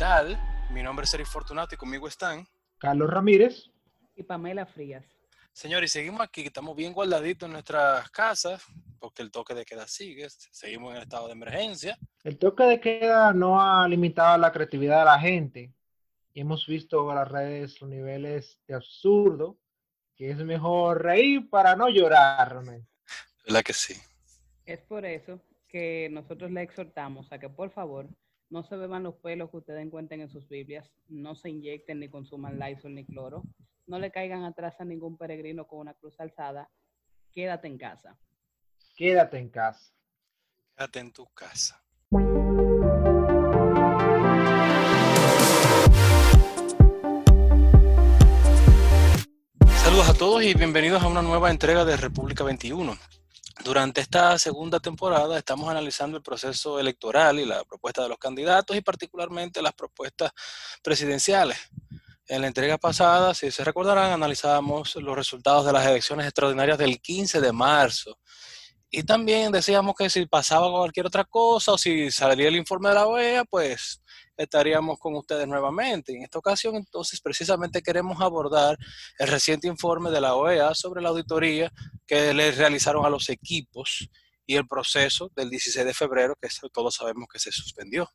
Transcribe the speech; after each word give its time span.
Digital. 0.00 0.38
Mi 0.70 0.82
nombre 0.82 1.04
es 1.04 1.12
Eric 1.12 1.26
Fortunato 1.26 1.74
y 1.74 1.76
conmigo 1.76 2.08
están 2.08 2.46
Carlos 2.78 3.10
Ramírez 3.10 3.70
y 4.16 4.22
Pamela 4.22 4.64
Frías. 4.64 5.04
Señores, 5.52 5.92
seguimos 5.92 6.22
aquí, 6.22 6.40
estamos 6.46 6.74
bien 6.74 6.94
guardaditos 6.94 7.46
en 7.46 7.52
nuestras 7.52 8.10
casas, 8.10 8.64
porque 8.98 9.20
el 9.20 9.30
toque 9.30 9.52
de 9.52 9.66
queda 9.66 9.86
sigue, 9.86 10.26
seguimos 10.30 10.94
en 10.94 11.02
estado 11.02 11.26
de 11.26 11.34
emergencia. 11.34 11.98
El 12.24 12.38
toque 12.38 12.62
de 12.64 12.80
queda 12.80 13.34
no 13.34 13.60
ha 13.60 13.86
limitado 13.86 14.38
la 14.38 14.50
creatividad 14.50 15.00
de 15.00 15.04
la 15.04 15.20
gente. 15.20 15.74
Y 16.32 16.40
hemos 16.40 16.66
visto 16.66 17.10
en 17.10 17.16
las 17.16 17.28
redes 17.28 17.78
los 17.82 17.90
niveles 17.90 18.58
de 18.66 18.76
absurdo, 18.76 19.58
que 20.16 20.30
es 20.30 20.38
mejor 20.38 21.02
reír 21.02 21.50
para 21.50 21.76
no 21.76 21.90
llorar, 21.90 22.48
realmente. 22.48 22.88
¿Verdad 23.44 23.62
que 23.62 23.74
sí? 23.74 24.00
Es 24.64 24.80
por 24.80 25.04
eso 25.04 25.42
que 25.68 26.08
nosotros 26.10 26.50
le 26.50 26.62
exhortamos 26.62 27.30
a 27.30 27.38
que 27.38 27.50
por 27.50 27.70
favor 27.70 28.08
no 28.50 28.64
se 28.64 28.76
beban 28.76 29.04
los 29.04 29.14
pelos 29.14 29.50
que 29.50 29.58
ustedes 29.58 29.80
encuentren 29.80 30.20
en 30.20 30.28
sus 30.28 30.48
Biblias, 30.48 30.90
no 31.08 31.36
se 31.36 31.48
inyecten 31.48 32.00
ni 32.00 32.08
consuman 32.08 32.58
Lysol 32.58 32.94
ni 32.94 33.06
cloro, 33.06 33.44
no 33.86 33.98
le 33.98 34.10
caigan 34.10 34.44
atrás 34.44 34.80
a 34.80 34.84
ningún 34.84 35.16
peregrino 35.16 35.66
con 35.66 35.78
una 35.78 35.94
cruz 35.94 36.18
alzada, 36.18 36.68
quédate 37.32 37.68
en 37.68 37.78
casa. 37.78 38.18
Quédate 38.96 39.38
en 39.38 39.48
casa. 39.48 39.94
Quédate 40.76 40.98
en 40.98 41.12
tu 41.12 41.26
casa. 41.26 41.80
Saludos 49.84 50.08
a 50.08 50.14
todos 50.18 50.42
y 50.42 50.54
bienvenidos 50.54 51.02
a 51.02 51.06
una 51.06 51.22
nueva 51.22 51.50
entrega 51.50 51.84
de 51.84 51.96
República 51.96 52.42
21. 52.42 52.96
Durante 53.64 54.00
esta 54.00 54.38
segunda 54.38 54.80
temporada 54.80 55.36
estamos 55.36 55.68
analizando 55.68 56.16
el 56.16 56.22
proceso 56.22 56.80
electoral 56.80 57.38
y 57.38 57.44
la 57.44 57.62
propuesta 57.64 58.02
de 58.02 58.08
los 58.08 58.18
candidatos 58.18 58.74
y 58.74 58.80
particularmente 58.80 59.60
las 59.60 59.74
propuestas 59.74 60.32
presidenciales. 60.82 61.58
En 62.26 62.40
la 62.40 62.46
entrega 62.46 62.78
pasada, 62.78 63.34
si 63.34 63.50
se 63.50 63.62
recordarán, 63.62 64.12
analizábamos 64.12 64.96
los 64.96 65.14
resultados 65.14 65.66
de 65.66 65.72
las 65.72 65.84
elecciones 65.86 66.26
extraordinarias 66.26 66.78
del 66.78 67.00
15 67.00 67.40
de 67.40 67.52
marzo. 67.52 68.18
Y 68.88 69.02
también 69.02 69.52
decíamos 69.52 69.94
que 69.96 70.08
si 70.08 70.24
pasaba 70.26 70.70
cualquier 70.70 71.06
otra 71.06 71.24
cosa 71.24 71.72
o 71.72 71.78
si 71.78 72.10
salía 72.10 72.48
el 72.48 72.56
informe 72.56 72.88
de 72.88 72.94
la 72.94 73.06
OEA, 73.06 73.44
pues 73.44 74.00
estaríamos 74.42 74.98
con 74.98 75.14
ustedes 75.16 75.46
nuevamente. 75.46 76.16
En 76.16 76.22
esta 76.22 76.38
ocasión, 76.38 76.74
entonces, 76.74 77.20
precisamente 77.20 77.82
queremos 77.82 78.20
abordar 78.20 78.78
el 79.18 79.28
reciente 79.28 79.68
informe 79.68 80.10
de 80.10 80.20
la 80.20 80.34
OEA 80.34 80.74
sobre 80.74 81.02
la 81.02 81.10
auditoría 81.10 81.70
que 82.06 82.32
le 82.32 82.50
realizaron 82.52 83.04
a 83.04 83.10
los 83.10 83.28
equipos 83.28 84.08
y 84.46 84.56
el 84.56 84.66
proceso 84.66 85.30
del 85.36 85.50
16 85.50 85.84
de 85.84 85.94
febrero, 85.94 86.34
que 86.40 86.48
todos 86.72 86.94
sabemos 86.94 87.28
que 87.30 87.38
se 87.38 87.52
suspendió. 87.52 88.10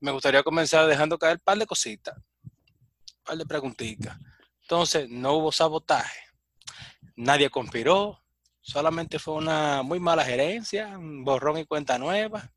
Me 0.00 0.10
gustaría 0.10 0.42
comenzar 0.42 0.86
dejando 0.86 1.18
caer 1.18 1.36
un 1.36 1.44
par 1.44 1.58
de 1.58 1.66
cositas, 1.66 2.16
un 2.16 3.24
par 3.24 3.38
de 3.38 3.46
preguntitas. 3.46 4.18
Entonces, 4.62 5.08
no 5.08 5.34
hubo 5.34 5.52
sabotaje, 5.52 6.20
nadie 7.14 7.50
conspiró, 7.50 8.20
solamente 8.60 9.18
fue 9.20 9.34
una 9.34 9.82
muy 9.82 10.00
mala 10.00 10.24
gerencia, 10.24 10.98
un 10.98 11.24
borrón 11.24 11.58
y 11.58 11.66
cuenta 11.66 11.98
nueva 11.98 12.52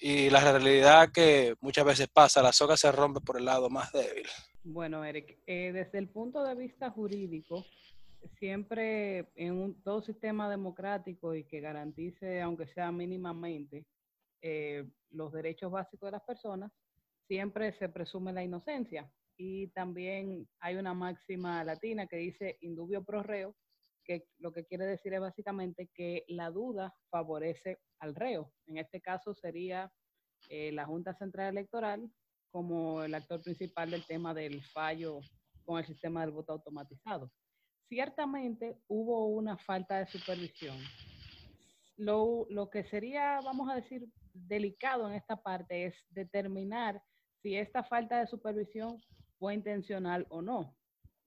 y 0.00 0.30
la 0.30 0.40
realidad 0.40 1.10
que 1.12 1.54
muchas 1.60 1.84
veces 1.84 2.08
pasa, 2.08 2.42
la 2.42 2.52
soga 2.52 2.76
se 2.76 2.90
rompe 2.92 3.20
por 3.20 3.38
el 3.38 3.44
lado 3.44 3.68
más 3.68 3.92
débil. 3.92 4.26
Bueno, 4.64 5.04
Eric, 5.04 5.38
eh, 5.46 5.72
desde 5.72 5.98
el 5.98 6.08
punto 6.08 6.44
de 6.44 6.54
vista 6.54 6.90
jurídico, 6.90 7.64
siempre 8.38 9.30
en 9.34 9.52
un, 9.54 9.82
todo 9.82 10.02
sistema 10.02 10.48
democrático 10.50 11.34
y 11.34 11.44
que 11.44 11.60
garantice, 11.60 12.40
aunque 12.40 12.66
sea 12.68 12.92
mínimamente, 12.92 13.86
eh, 14.42 14.88
los 15.10 15.32
derechos 15.32 15.70
básicos 15.70 16.08
de 16.08 16.12
las 16.12 16.22
personas, 16.22 16.70
siempre 17.26 17.72
se 17.78 17.88
presume 17.88 18.32
la 18.32 18.44
inocencia. 18.44 19.10
Y 19.36 19.68
también 19.68 20.48
hay 20.60 20.76
una 20.76 20.94
máxima 20.94 21.62
latina 21.64 22.06
que 22.06 22.16
dice 22.16 22.58
indubio 22.60 23.04
pro 23.04 23.22
reo, 23.22 23.54
lo 24.38 24.52
que 24.52 24.64
quiere 24.64 24.86
decir 24.86 25.14
es 25.14 25.20
básicamente 25.20 25.90
que 25.94 26.24
la 26.28 26.50
duda 26.50 26.94
favorece 27.10 27.78
al 27.98 28.14
reo. 28.14 28.52
En 28.66 28.78
este 28.78 29.00
caso 29.00 29.34
sería 29.34 29.92
eh, 30.48 30.72
la 30.72 30.86
Junta 30.86 31.14
Central 31.14 31.48
Electoral 31.48 32.10
como 32.50 33.02
el 33.02 33.14
actor 33.14 33.42
principal 33.42 33.90
del 33.90 34.06
tema 34.06 34.32
del 34.34 34.62
fallo 34.62 35.20
con 35.64 35.78
el 35.78 35.86
sistema 35.86 36.22
del 36.22 36.30
voto 36.30 36.52
automatizado. 36.52 37.30
Ciertamente 37.88 38.78
hubo 38.88 39.28
una 39.28 39.58
falta 39.58 39.98
de 39.98 40.06
supervisión. 40.06 40.76
Lo, 41.96 42.46
lo 42.50 42.70
que 42.70 42.84
sería, 42.84 43.40
vamos 43.42 43.70
a 43.70 43.74
decir, 43.74 44.08
delicado 44.32 45.08
en 45.08 45.14
esta 45.14 45.36
parte 45.42 45.86
es 45.86 45.94
determinar 46.10 47.02
si 47.42 47.56
esta 47.56 47.82
falta 47.82 48.18
de 48.18 48.26
supervisión 48.26 48.98
fue 49.38 49.54
intencional 49.54 50.26
o 50.30 50.42
no. 50.42 50.76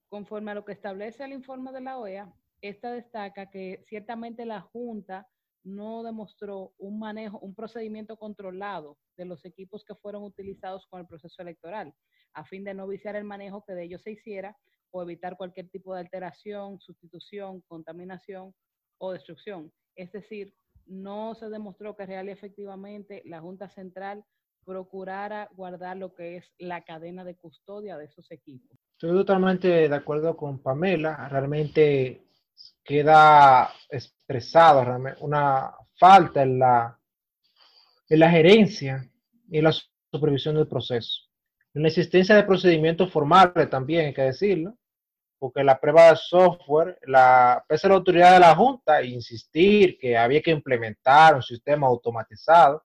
Conforme 0.09 0.51
a 0.51 0.55
lo 0.55 0.65
que 0.65 0.73
establece 0.73 1.23
el 1.23 1.33
informe 1.33 1.71
de 1.71 1.81
la 1.81 1.97
OEA, 1.97 2.33
esta 2.61 2.91
destaca 2.91 3.49
que 3.49 3.83
ciertamente 3.87 4.45
la 4.45 4.61
Junta 4.61 5.27
no 5.63 6.03
demostró 6.03 6.73
un 6.77 6.99
manejo, 6.99 7.39
un 7.39 7.53
procedimiento 7.53 8.17
controlado 8.17 8.97
de 9.17 9.25
los 9.25 9.45
equipos 9.45 9.83
que 9.85 9.95
fueron 9.95 10.23
utilizados 10.23 10.87
con 10.87 11.01
el 11.01 11.07
proceso 11.07 11.41
electoral, 11.41 11.93
a 12.33 12.45
fin 12.45 12.63
de 12.63 12.73
no 12.73 12.87
viciar 12.87 13.15
el 13.15 13.23
manejo 13.23 13.63
que 13.65 13.73
de 13.73 13.83
ellos 13.83 14.01
se 14.01 14.11
hiciera 14.11 14.57
o 14.91 15.03
evitar 15.03 15.37
cualquier 15.37 15.69
tipo 15.69 15.93
de 15.93 16.01
alteración, 16.01 16.79
sustitución, 16.79 17.61
contaminación 17.67 18.53
o 18.97 19.11
destrucción. 19.11 19.71
Es 19.95 20.11
decir, 20.11 20.53
no 20.85 21.35
se 21.35 21.49
demostró 21.49 21.95
que 21.95 22.05
real 22.05 22.27
y 22.27 22.31
efectivamente 22.31 23.21
la 23.25 23.39
Junta 23.39 23.69
Central 23.69 24.25
procurara 24.65 25.49
guardar 25.55 25.97
lo 25.97 26.13
que 26.13 26.37
es 26.37 26.51
la 26.59 26.83
cadena 26.83 27.23
de 27.23 27.35
custodia 27.35 27.97
de 27.97 28.05
esos 28.05 28.29
equipos. 28.31 28.77
Estoy 28.93 29.11
totalmente 29.11 29.67
de 29.89 29.95
acuerdo 29.95 30.37
con 30.37 30.59
Pamela. 30.59 31.27
Realmente 31.29 32.30
queda 32.83 33.71
expresado 33.89 34.83
una 35.19 35.71
falta 35.97 36.41
en 36.41 36.59
la, 36.59 36.99
en 38.09 38.19
la 38.19 38.29
gerencia 38.29 39.09
y 39.49 39.59
en 39.59 39.63
la 39.65 39.73
supervisión 40.11 40.55
del 40.55 40.67
proceso. 40.67 41.21
En 41.73 41.83
la 41.83 41.87
existencia 41.87 42.35
de 42.35 42.43
procedimientos 42.43 43.11
formales 43.11 43.69
también, 43.69 44.07
hay 44.07 44.13
que 44.13 44.23
decirlo, 44.23 44.75
porque 45.39 45.63
la 45.63 45.79
prueba 45.79 46.09
de 46.09 46.17
software, 46.17 46.99
la, 47.03 47.63
pese 47.67 47.87
a 47.87 47.89
la 47.89 47.95
autoridad 47.95 48.33
de 48.33 48.39
la 48.39 48.55
Junta, 48.55 49.03
insistir 49.03 49.97
que 49.97 50.17
había 50.17 50.41
que 50.41 50.51
implementar 50.51 51.35
un 51.35 51.41
sistema 51.41 51.87
automatizado, 51.87 52.83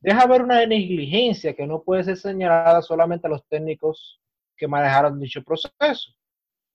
deja 0.00 0.26
ver 0.26 0.42
una 0.42 0.66
negligencia 0.66 1.54
que 1.54 1.66
no 1.66 1.82
puede 1.82 2.04
ser 2.04 2.16
señalada 2.16 2.82
solamente 2.82 3.26
a 3.26 3.30
los 3.30 3.46
técnicos 3.46 4.20
que 4.56 4.66
manejaron 4.66 5.20
dicho 5.20 5.44
proceso. 5.44 6.10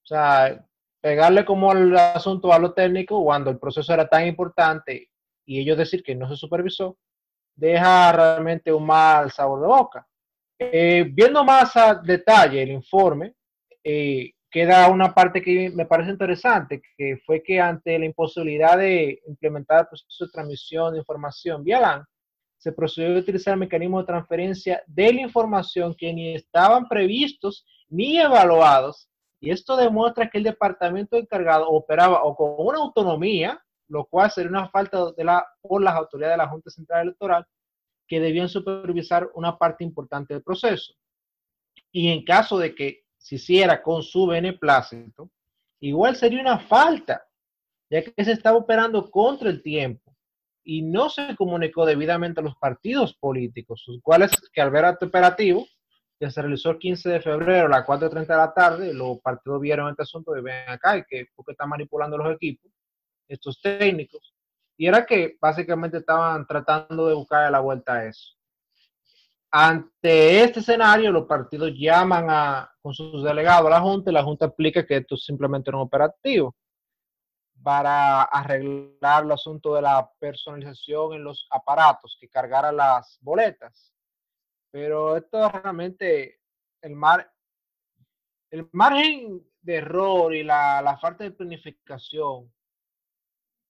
O 0.03 0.05
sea, 0.05 0.65
pegarle 1.01 1.45
como 1.45 1.71
el 1.71 1.95
asunto 1.95 2.51
a 2.51 2.59
lo 2.59 2.73
técnico 2.73 3.23
cuando 3.23 3.49
el 3.49 3.59
proceso 3.59 3.93
era 3.93 4.07
tan 4.07 4.27
importante 4.27 5.09
y 5.45 5.59
ellos 5.59 5.77
decir 5.77 6.03
que 6.03 6.15
no 6.15 6.27
se 6.27 6.35
supervisó, 6.35 6.97
deja 7.55 8.11
realmente 8.11 8.71
un 8.71 8.85
mal 8.85 9.31
sabor 9.31 9.61
de 9.61 9.67
boca. 9.67 10.07
Eh, 10.59 11.05
viendo 11.11 11.43
más 11.43 11.75
a 11.77 11.95
detalle 11.95 12.63
el 12.63 12.71
informe, 12.71 13.33
eh, 13.83 14.31
queda 14.49 14.89
una 14.89 15.13
parte 15.13 15.41
que 15.41 15.69
me 15.69 15.85
parece 15.85 16.11
interesante, 16.11 16.81
que 16.97 17.17
fue 17.25 17.43
que 17.43 17.59
ante 17.59 17.97
la 17.97 18.05
imposibilidad 18.05 18.77
de 18.77 19.21
implementar 19.27 19.81
el 19.81 19.87
proceso 19.87 20.25
de 20.25 20.31
transmisión 20.31 20.93
de 20.93 20.99
información 20.99 21.63
vía 21.63 21.79
LAN, 21.79 22.05
se 22.57 22.71
procedió 22.71 23.15
a 23.15 23.19
utilizar 23.19 23.55
mecanismos 23.55 24.03
de 24.03 24.07
transferencia 24.07 24.83
de 24.87 25.13
la 25.13 25.21
información 25.21 25.95
que 25.95 26.11
ni 26.11 26.35
estaban 26.35 26.87
previstos 26.87 27.65
ni 27.87 28.17
evaluados 28.17 29.07
y 29.39 29.51
esto 29.51 29.75
demuestra 29.75 30.29
que 30.29 30.39
el 30.39 30.43
departamento 30.43 31.15
encargado 31.15 31.69
operaba 31.69 32.23
o 32.23 32.35
con 32.35 32.55
una 32.57 32.79
autonomía, 32.79 33.63
lo 33.87 34.05
cual 34.05 34.31
sería 34.31 34.49
una 34.49 34.69
falta 34.69 35.11
de 35.11 35.23
la, 35.23 35.45
por 35.61 35.81
las 35.81 35.95
autoridades 35.95 36.33
de 36.33 36.43
la 36.43 36.49
Junta 36.49 36.69
Central 36.69 37.03
Electoral, 37.03 37.45
que 38.07 38.19
debían 38.19 38.49
supervisar 38.49 39.29
una 39.35 39.57
parte 39.57 39.83
importante 39.83 40.33
del 40.33 40.43
proceso. 40.43 40.93
Y 41.91 42.09
en 42.09 42.23
caso 42.23 42.57
de 42.57 42.73
que 42.73 43.03
se 43.17 43.35
hiciera 43.35 43.81
con 43.81 44.01
su 44.01 44.25
beneplácito, 44.25 45.29
igual 45.79 46.15
sería 46.15 46.41
una 46.41 46.59
falta, 46.59 47.25
ya 47.89 48.03
que 48.03 48.23
se 48.23 48.31
estaba 48.31 48.57
operando 48.57 49.09
contra 49.11 49.49
el 49.49 49.61
tiempo 49.61 50.15
y 50.63 50.81
no 50.81 51.09
se 51.09 51.35
comunicó 51.35 51.85
debidamente 51.85 52.41
a 52.41 52.43
los 52.43 52.57
partidos 52.57 53.13
políticos, 53.15 53.83
los 53.87 54.01
cuales 54.01 54.31
que 54.51 54.61
al 54.61 54.71
ver 54.71 54.85
este 54.85 55.05
operativo 55.05 55.65
que 56.19 56.31
se 56.31 56.41
realizó 56.41 56.71
el 56.71 56.79
15 56.79 57.09
de 57.09 57.21
febrero 57.21 57.67
a 57.67 57.69
las 57.69 57.85
4.30 57.85 58.25
de 58.25 58.35
la 58.35 58.53
tarde, 58.53 58.93
los 58.93 59.19
partidos 59.19 59.61
vieron 59.61 59.89
este 59.89 60.03
asunto 60.03 60.35
y 60.35 60.41
ven 60.41 60.67
acá, 60.67 61.03
que 61.03 61.27
porque 61.35 61.51
están 61.51 61.69
manipulando 61.69 62.17
los 62.17 62.33
equipos, 62.33 62.71
estos 63.27 63.61
técnicos, 63.61 64.33
y 64.77 64.87
era 64.87 65.05
que 65.05 65.37
básicamente 65.39 65.97
estaban 65.97 66.45
tratando 66.47 67.07
de 67.07 67.15
buscar 67.15 67.51
la 67.51 67.59
vuelta 67.59 67.93
a 67.93 68.05
eso. 68.05 68.33
Ante 69.51 70.43
este 70.43 70.59
escenario, 70.59 71.11
los 71.11 71.25
partidos 71.25 71.71
llaman 71.73 72.27
a, 72.29 72.69
con 72.81 72.93
sus 72.93 73.23
delegados 73.23 73.67
a 73.67 73.69
la 73.69 73.81
Junta 73.81 74.11
y 74.11 74.13
la 74.13 74.23
Junta 74.23 74.45
explica 74.47 74.85
que 74.85 74.97
esto 74.97 75.15
simplemente 75.15 75.69
era 75.69 75.77
un 75.77 75.83
operativo 75.83 76.55
para 77.63 78.23
arreglar 78.23 79.23
el 79.23 79.31
asunto 79.31 79.75
de 79.75 79.81
la 79.81 80.09
personalización 80.19 81.13
en 81.13 81.23
los 81.23 81.47
aparatos 81.49 82.17
que 82.19 82.29
cargaran 82.29 82.75
las 82.75 83.17
boletas 83.21 83.93
pero 84.77 85.17
esto 85.17 85.49
realmente, 85.49 86.39
el, 86.83 86.95
mar, 86.95 87.33
el 88.51 88.69
margen 88.73 89.43
de 89.59 89.75
error 89.77 90.35
y 90.35 90.43
la, 90.43 90.83
la 90.83 90.99
falta 90.99 91.23
de 91.23 91.31
planificación 91.31 92.53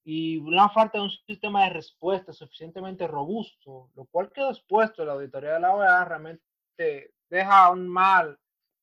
y 0.03 0.35
una 0.39 0.67
falta 0.67 0.97
de 0.97 1.05
un 1.05 1.09
sistema 1.09 1.63
de 1.63 1.69
respuesta 1.69 2.33
suficientemente 2.33 3.07
robusto, 3.07 3.89
lo 3.95 4.03
cual 4.07 4.33
quedó 4.33 4.49
expuesto 4.49 5.01
en 5.01 5.07
la 5.07 5.13
auditoría 5.13 5.53
de 5.53 5.59
la 5.61 5.75
OEA, 5.75 6.03
realmente 6.03 7.13
deja 7.29 7.71
un 7.71 7.87
mal, 7.87 8.37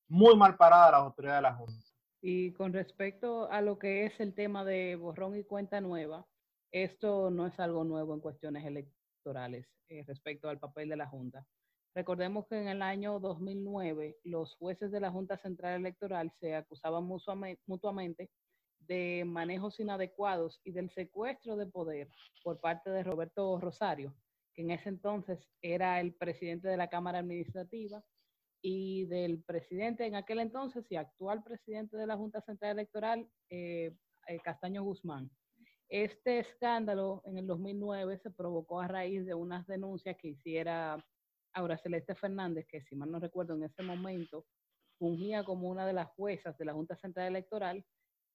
muy 0.09 0.35
mal 0.35 0.57
parada 0.57 0.93
la 0.93 0.97
autoridad 0.97 1.37
de 1.37 1.43
la 1.43 1.55
Junta. 1.55 1.85
Y 2.23 2.53
con 2.53 2.73
respecto 2.73 3.51
a 3.51 3.61
lo 3.61 3.79
que 3.79 4.07
es 4.07 4.19
el 4.19 4.33
tema 4.33 4.65
de 4.65 4.97
borrón 4.97 5.37
y 5.37 5.45
cuenta 5.45 5.83
nueva, 5.83 6.27
esto 6.73 7.31
no 7.31 7.47
es 7.47 7.61
algo 7.61 7.85
nuevo 7.85 8.15
en 8.15 8.21
cuestiones 8.21 8.65
electorales 8.65 9.67
eh, 9.91 10.03
respecto 10.07 10.49
al 10.49 10.59
papel 10.59 10.89
de 10.89 10.97
la 10.97 11.07
Junta. 11.07 11.47
Recordemos 11.95 12.47
que 12.49 12.61
en 12.61 12.69
el 12.69 12.83
año 12.83 13.21
2009 13.21 14.19
los 14.25 14.55
jueces 14.57 14.91
de 14.91 15.01
la 15.01 15.11
Junta 15.11 15.39
Central 15.39 15.81
Electoral 15.81 16.33
se 16.41 16.55
acusaban 16.55 17.05
mutuamente 17.67 18.31
de 18.81 19.25
manejos 19.27 19.79
inadecuados 19.81 20.61
y 20.65 20.73
del 20.73 20.91
secuestro 20.91 21.57
de 21.57 21.67
poder 21.67 22.09
por 22.43 22.61
parte 22.61 22.91
de 22.91 23.05
Roberto 23.05 23.59
Rosario, 23.61 24.15
que 24.55 24.63
en 24.63 24.73
ese 24.73 24.89
entonces 24.89 25.39
era 25.63 26.01
el 26.01 26.15
presidente 26.15 26.69
de 26.69 26.77
la 26.77 26.89
Cámara 26.89 27.21
Administrativa, 27.21 28.03
y 28.67 29.05
del 29.05 29.43
presidente 29.43 30.07
en 30.07 30.15
aquel 30.15 30.39
entonces 30.39 30.91
y 30.91 30.97
actual 30.97 31.45
presidente 31.45 31.99
de 31.99 32.07
la 32.07 32.17
Junta 32.17 32.41
Central 32.41 32.71
Electoral, 32.73 33.29
eh, 33.51 33.95
eh, 34.27 34.39
Castaño 34.43 34.83
Guzmán. 34.83 35.31
Este 35.91 36.39
escándalo 36.39 37.21
en 37.27 37.37
el 37.37 37.47
2009 37.47 38.17
se 38.23 38.31
provocó 38.31 38.81
a 38.81 38.89
raíz 38.89 39.27
de 39.27 39.35
unas 39.35 39.67
denuncias 39.67 40.17
que 40.17 40.29
hiciera 40.29 40.97
Aura 41.55 41.79
Celeste 41.79 42.15
Fernández, 42.15 42.67
que 42.69 42.83
si 42.83 42.97
mal 42.97 43.11
no 43.11 43.19
recuerdo 43.19 43.55
en 43.55 43.65
ese 43.65 43.83
momento 43.83 44.47
fungía 44.99 45.45
como 45.45 45.69
una 45.69 45.87
de 45.87 45.93
las 45.93 46.09
juezas 46.11 46.57
de 46.59 46.65
la 46.65 46.73
Junta 46.73 46.97
Central 46.97 47.29
Electoral, 47.29 47.85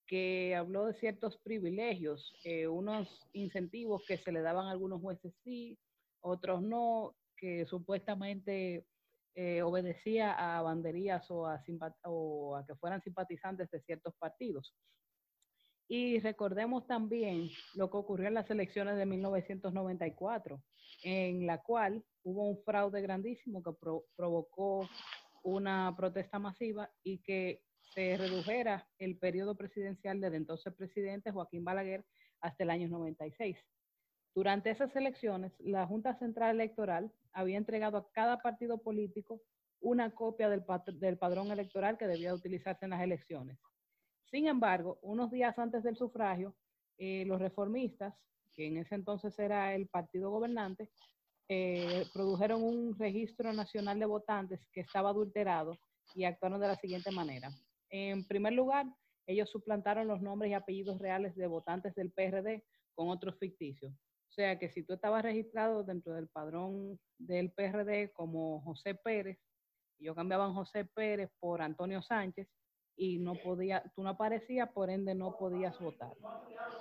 que 0.08 0.56
habló 0.56 0.88
de 0.88 0.96
ciertos 0.96 1.38
privilegios, 1.44 2.34
eh, 2.44 2.68
unos 2.68 3.08
incentivos 3.34 4.04
que 4.08 4.18
se 4.18 4.32
le 4.32 4.42
daban 4.42 4.68
a 4.68 4.72
algunos 4.72 5.02
jueces 5.02 5.34
sí, 5.44 5.78
otros 6.22 6.62
no, 6.62 7.16
que 7.38 7.66
supuestamente 7.68 8.86
eh, 9.36 9.62
obedecía 9.62 10.34
a 10.34 10.62
banderías 10.62 11.30
o 11.30 11.48
a, 11.48 11.64
o 12.06 12.56
a 12.56 12.66
que 12.66 12.76
fueran 12.76 13.02
simpatizantes 13.04 13.70
de 13.70 13.82
ciertos 13.82 14.16
partidos. 14.18 14.74
Y 15.92 16.20
recordemos 16.20 16.86
también 16.86 17.50
lo 17.74 17.90
que 17.90 17.98
ocurrió 17.98 18.28
en 18.28 18.36
las 18.36 18.50
elecciones 18.52 18.96
de 18.96 19.08
1994, 19.08 20.62
en 21.04 21.48
la 21.48 21.58
cual 21.64 22.06
hubo 22.24 22.48
un 22.48 22.64
fraude 22.64 23.02
grandísimo 23.02 23.64
que 23.64 23.72
provocó 24.16 24.88
una 25.44 25.96
protesta 25.98 26.38
masiva 26.38 26.92
y 27.02 27.18
que 27.24 27.64
se 27.96 28.18
redujera 28.18 28.88
el 29.00 29.18
periodo 29.18 29.56
presidencial 29.56 30.22
del 30.22 30.36
entonces 30.36 30.72
presidente 30.76 31.32
Joaquín 31.32 31.64
Balaguer 31.64 32.06
hasta 32.40 32.64
el 32.64 32.70
año 32.70 32.88
96. 32.88 33.58
Durante 34.36 34.70
esas 34.70 34.96
elecciones, 34.96 35.54
la 35.58 35.88
Junta 35.88 36.20
Central 36.20 36.52
Electoral 36.52 37.12
había 37.34 37.58
entregado 37.58 37.98
a 37.98 38.12
cada 38.12 38.38
partido 38.38 38.78
político 38.78 39.42
una 39.82 40.12
copia 40.12 40.50
del, 40.50 40.64
del 41.00 41.18
padrón 41.18 41.50
electoral 41.52 41.98
que 41.98 42.06
debía 42.06 42.36
utilizarse 42.36 42.86
en 42.86 42.92
las 42.92 43.02
elecciones. 43.02 43.58
Sin 44.32 44.48
embargo, 44.48 45.00
unos 45.02 45.32
días 45.32 45.58
antes 45.58 45.84
del 45.84 45.96
sufragio, 45.96 46.56
eh, 46.98 47.24
los 47.26 47.40
reformistas, 47.40 48.14
que 48.54 48.68
en 48.68 48.78
ese 48.78 48.96
entonces 48.96 49.38
era 49.40 49.74
el 49.74 49.88
partido 49.88 50.30
gobernante, 50.30 50.90
eh, 51.48 52.06
produjeron 52.14 52.62
un 52.62 52.98
registro 52.98 53.52
nacional 53.54 53.98
de 54.00 54.06
votantes 54.06 54.60
que 54.72 54.82
estaba 54.82 55.10
adulterado 55.10 55.80
y 56.14 56.26
actuaron 56.26 56.62
de 56.62 56.68
la 56.68 56.76
siguiente 56.76 57.10
manera. 57.12 57.50
En 57.90 58.28
primer 58.28 58.54
lugar, 58.54 58.86
ellos 59.26 59.50
suplantaron 59.50 60.08
los 60.08 60.22
nombres 60.22 60.52
y 60.52 60.54
apellidos 60.54 61.00
reales 61.00 61.36
de 61.36 61.48
votantes 61.48 61.96
del 61.96 62.12
PRD 62.12 62.64
con 62.94 63.10
otros 63.10 63.38
ficticios. 63.40 63.94
O 63.94 64.32
sea 64.32 64.60
que 64.60 64.70
si 64.70 64.84
tú 64.84 64.94
estabas 64.94 65.24
registrado 65.24 65.84
dentro 65.84 66.14
del 66.14 66.28
padrón 66.28 67.00
del 67.18 67.52
PRD 67.52 68.12
como 68.14 68.62
José 68.62 68.94
Pérez, 68.94 69.40
y 69.98 70.06
yo 70.06 70.14
cambiaba 70.14 70.54
José 70.54 70.86
Pérez 70.86 71.32
por 71.40 71.62
Antonio 71.62 72.02
Sánchez, 72.02 72.48
y 73.00 73.18
no 73.18 73.34
podía, 73.36 73.82
tú 73.96 74.04
no 74.04 74.10
aparecías, 74.10 74.70
por 74.74 74.90
ende 74.90 75.16
no 75.16 75.38
podías 75.38 75.80
votar. 75.80 76.12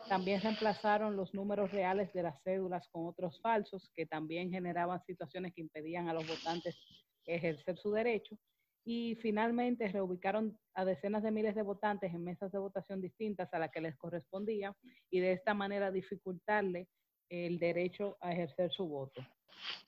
También 0.09 0.41
reemplazaron 0.41 1.15
los 1.15 1.33
números 1.33 1.71
reales 1.71 2.13
de 2.13 2.25
las 2.25 2.43
cédulas 2.43 2.89
con 2.89 3.07
otros 3.07 3.41
falsos 3.41 3.93
que 3.95 4.05
también 4.05 4.51
generaban 4.51 5.01
situaciones 5.05 5.55
que 5.55 5.61
impedían 5.61 6.09
a 6.09 6.13
los 6.13 6.27
votantes 6.27 6.77
ejercer 7.25 7.79
su 7.79 7.93
derecho. 7.93 8.37
Y 8.85 9.15
finalmente 9.23 9.87
reubicaron 9.87 10.59
a 10.75 10.85
decenas 10.85 11.23
de 11.23 11.31
miles 11.31 11.55
de 11.55 11.63
votantes 11.63 12.13
en 12.13 12.25
mesas 12.25 12.51
de 12.51 12.59
votación 12.59 13.01
distintas 13.01 13.53
a 13.55 13.61
las 13.61 13.71
que 13.71 13.81
les 13.81 13.97
correspondía 13.97 14.75
y 15.11 15.21
de 15.21 15.33
esta 15.33 15.55
manera 15.55 15.93
dificultarle 15.93 16.89
el 17.29 17.61
derecho 17.61 18.17
a 18.21 18.33
ejercer 18.33 18.73
su 18.73 18.89
voto. 18.89 19.23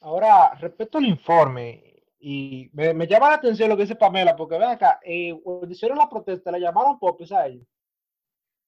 Ahora, 0.01 0.55
respecto 0.61 0.99
al 0.99 1.07
informe, 1.07 2.00
y 2.23 2.69
me, 2.75 3.07
llama 3.07 3.31
la 3.31 3.37
atención 3.37 3.71
lo 3.71 3.77
que 3.77 3.85
dice 3.85 3.97
Pamela, 3.97 4.37
porque 4.37 4.59
ven 4.59 4.69
acá, 4.69 5.01
eh, 5.03 5.35
cuando 5.43 5.71
hicieron 5.71 5.97
la 5.97 6.09
protesta, 6.09 6.53
¿le 6.53 6.61
llamaron 6.61 6.99
popis 6.99 7.33
a 7.33 7.47
ellos? 7.47 7.67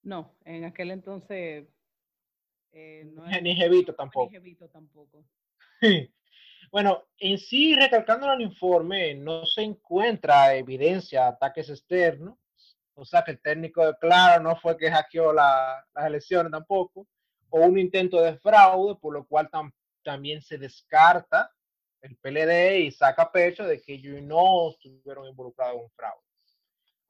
No, 0.03 0.35
en 0.45 0.65
aquel 0.65 0.91
entonces. 0.91 1.69
Eh, 2.73 3.05
no 3.13 3.27
ni 3.43 3.55
Jevito 3.55 3.95
tampoco. 3.95 4.31
Ni 4.31 4.39
Jevito 4.39 4.69
tampoco. 4.71 5.23
bueno, 6.73 7.05
en 7.19 7.37
sí, 7.37 7.77
recalcando 7.77 8.33
el 8.33 8.41
informe, 8.41 9.15
no 9.15 9.45
se 9.45 9.61
encuentra 9.61 10.55
evidencia 10.55 11.25
de 11.25 11.29
ataques 11.29 11.69
externos. 11.69 12.39
O 12.95 13.05
sea 13.05 13.23
que 13.23 13.33
el 13.33 13.41
técnico 13.41 13.87
de 13.87 13.97
Claro 13.99 14.43
no 14.43 14.57
fue 14.57 14.79
que 14.79 14.91
hackeó 14.91 15.33
las 15.33 15.85
elecciones 15.95 16.51
tampoco, 16.51 17.07
o 17.51 17.61
un 17.61 17.79
intento 17.79 18.21
de 18.23 18.39
fraude, 18.39 18.97
por 18.97 19.13
lo 19.13 19.27
cual 19.27 19.51
también 20.03 20.41
se 20.41 20.57
descarta 20.57 21.51
el 22.03 22.17
PLD 22.17 22.81
y 22.81 22.91
saca 22.91 23.31
pecho 23.31 23.65
de 23.65 23.81
que 23.81 23.95
ellos 23.95 24.21
no 24.23 24.71
estuvieron 24.71 25.27
involucrados 25.27 25.77
en 25.77 25.85
un 25.85 25.91
fraude. 25.91 26.27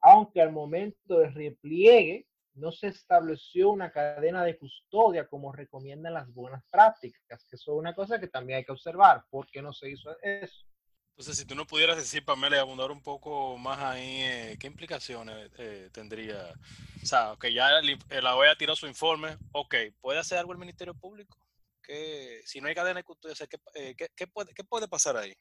Aunque 0.01 0.41
al 0.41 0.51
momento 0.51 1.19
del 1.19 1.33
repliegue 1.33 2.27
no 2.55 2.71
se 2.71 2.87
estableció 2.87 3.71
una 3.71 3.91
cadena 3.91 4.43
de 4.43 4.57
custodia 4.57 5.27
como 5.27 5.51
recomiendan 5.51 6.13
las 6.13 6.31
buenas 6.31 6.63
prácticas, 6.69 7.45
que 7.45 7.55
es 7.55 7.67
una 7.67 7.95
cosa 7.95 8.19
que 8.19 8.27
también 8.27 8.57
hay 8.57 8.65
que 8.65 8.71
observar. 8.71 9.25
¿Por 9.29 9.47
qué 9.49 9.61
no 9.61 9.73
se 9.73 9.89
hizo 9.89 10.15
eso? 10.21 10.65
Entonces, 11.13 11.37
si 11.37 11.45
tú 11.45 11.55
no 11.55 11.67
pudieras 11.67 11.97
decir, 11.97 12.25
Pamela, 12.25 12.57
y 12.57 12.59
abundar 12.59 12.89
un 12.89 13.01
poco 13.01 13.55
más 13.57 13.79
ahí, 13.79 14.21
eh, 14.23 14.57
¿qué 14.59 14.65
implicaciones 14.67 15.51
eh, 15.59 15.89
tendría? 15.91 16.53
O 17.01 17.05
sea, 17.05 17.35
que 17.39 17.53
ya 17.53 17.69
la 17.81 18.35
OEA 18.35 18.55
tiró 18.55 18.75
su 18.75 18.87
informe, 18.87 19.37
ok, 19.51 19.75
¿puede 20.01 20.19
hacer 20.19 20.39
algo 20.39 20.53
el 20.53 20.57
Ministerio 20.57 20.95
Público? 20.95 21.37
Que 21.83 22.41
si 22.45 22.61
no 22.61 22.67
hay 22.67 22.75
cadena 22.75 22.99
de 22.99 23.03
custodia, 23.03 23.35
eh, 23.75 23.95
¿qué, 24.15 24.27
puede, 24.27 24.53
¿qué 24.53 24.63
puede 24.63 24.87
pasar 24.87 25.17
ahí? 25.17 25.33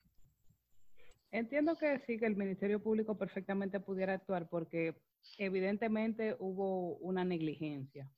Entiendo 1.31 1.77
que 1.77 1.99
sí, 2.07 2.19
que 2.19 2.27
el 2.27 2.37
Ministerio 2.37 2.83
Público 2.83 3.17
perfectamente 3.17 3.81
pudiera 3.81 4.13
actuar 4.13 4.49
porque 4.51 4.95
evidentemente 5.39 6.37
hubo 6.39 6.97
una 6.99 7.25
negligencia. 7.25 8.11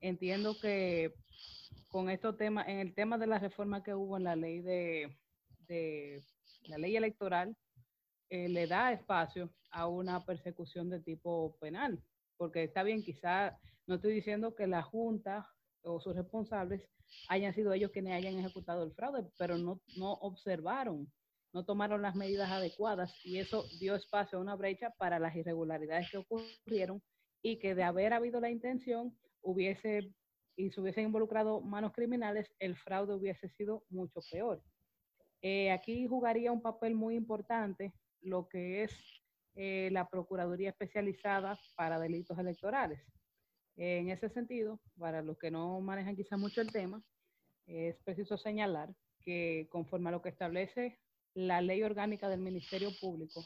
Entiendo 0.00 0.54
que 0.60 1.14
con 1.88 2.10
estos 2.10 2.36
temas, 2.36 2.68
en 2.68 2.78
el 2.80 2.94
tema 2.94 3.16
de 3.16 3.26
la 3.26 3.38
reforma 3.38 3.82
que 3.82 3.94
hubo 3.94 4.18
en 4.18 4.24
la 4.24 4.36
ley 4.36 4.60
de, 4.60 5.16
la 6.64 6.78
ley 6.78 6.96
electoral, 6.96 7.56
eh, 8.28 8.48
le 8.48 8.66
da 8.66 8.92
espacio 8.92 9.50
a 9.70 9.86
una 9.86 10.24
persecución 10.24 10.90
de 10.90 11.00
tipo 11.00 11.56
penal, 11.60 12.02
porque 12.36 12.64
está 12.64 12.82
bien, 12.82 13.02
quizá 13.02 13.58
no 13.86 13.94
estoy 13.94 14.12
diciendo 14.12 14.54
que 14.54 14.66
la 14.66 14.82
Junta 14.82 15.48
o 15.82 16.00
sus 16.00 16.14
responsables 16.14 16.86
hayan 17.28 17.54
sido 17.54 17.72
ellos 17.72 17.90
quienes 17.90 18.14
hayan 18.14 18.38
ejecutado 18.38 18.82
el 18.84 18.92
fraude, 18.92 19.28
pero 19.38 19.58
no, 19.58 19.80
no 19.96 20.12
observaron, 20.14 21.10
no 21.52 21.64
tomaron 21.64 22.02
las 22.02 22.14
medidas 22.14 22.50
adecuadas 22.50 23.14
y 23.24 23.38
eso 23.38 23.64
dio 23.80 23.94
espacio 23.94 24.38
a 24.38 24.40
una 24.40 24.56
brecha 24.56 24.90
para 24.98 25.18
las 25.18 25.34
irregularidades 25.34 26.10
que 26.10 26.18
ocurrieron 26.18 27.02
y 27.42 27.58
que 27.58 27.74
de 27.74 27.82
haber 27.82 28.12
habido 28.12 28.40
la 28.40 28.50
intención 28.50 29.16
hubiese 29.42 30.12
y 30.58 30.70
se 30.72 30.80
hubiesen 30.80 31.04
involucrado 31.04 31.60
manos 31.60 31.92
criminales, 31.92 32.50
el 32.58 32.76
fraude 32.76 33.14
hubiese 33.14 33.48
sido 33.50 33.84
mucho 33.90 34.20
peor. 34.30 34.60
Eh, 35.40 35.70
aquí 35.70 36.06
jugaría 36.08 36.50
un 36.50 36.60
papel 36.60 36.96
muy 36.96 37.14
importante 37.14 37.92
lo 38.22 38.48
que 38.48 38.82
es 38.82 38.92
eh, 39.54 39.88
la 39.92 40.08
Procuraduría 40.08 40.70
Especializada 40.70 41.56
para 41.76 42.00
Delitos 42.00 42.36
Electorales. 42.38 43.00
En 43.80 44.10
ese 44.10 44.28
sentido, 44.28 44.80
para 44.98 45.22
los 45.22 45.38
que 45.38 45.52
no 45.52 45.80
manejan 45.80 46.16
quizá 46.16 46.36
mucho 46.36 46.60
el 46.60 46.72
tema, 46.72 47.00
es 47.66 47.96
preciso 48.02 48.36
señalar 48.36 48.92
que 49.20 49.68
conforme 49.70 50.08
a 50.08 50.12
lo 50.12 50.20
que 50.20 50.30
establece 50.30 50.98
la 51.34 51.60
ley 51.60 51.84
orgánica 51.84 52.28
del 52.28 52.40
Ministerio 52.40 52.90
Público, 53.00 53.44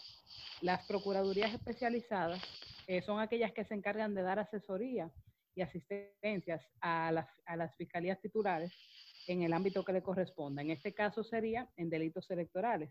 las 0.63 0.87
procuradurías 0.87 1.53
especializadas 1.53 2.41
eh, 2.87 3.03
son 3.03 3.21
aquellas 3.21 3.53
que 3.53 3.65
se 3.65 3.75
encargan 3.75 4.15
de 4.15 4.23
dar 4.23 4.39
asesoría 4.39 5.11
y 5.55 5.61
asistencias 5.61 6.67
a 6.81 7.13
las, 7.13 7.29
a 7.45 7.57
las 7.57 7.77
fiscalías 7.77 8.19
titulares 8.23 8.73
en 9.27 9.43
el 9.43 9.53
ámbito 9.53 9.85
que 9.85 9.93
le 9.93 10.03
corresponda. 10.03 10.63
En 10.63 10.71
este 10.71 10.95
caso 10.95 11.23
sería 11.23 11.69
en 11.77 11.91
delitos 11.91 12.31
electorales. 12.31 12.91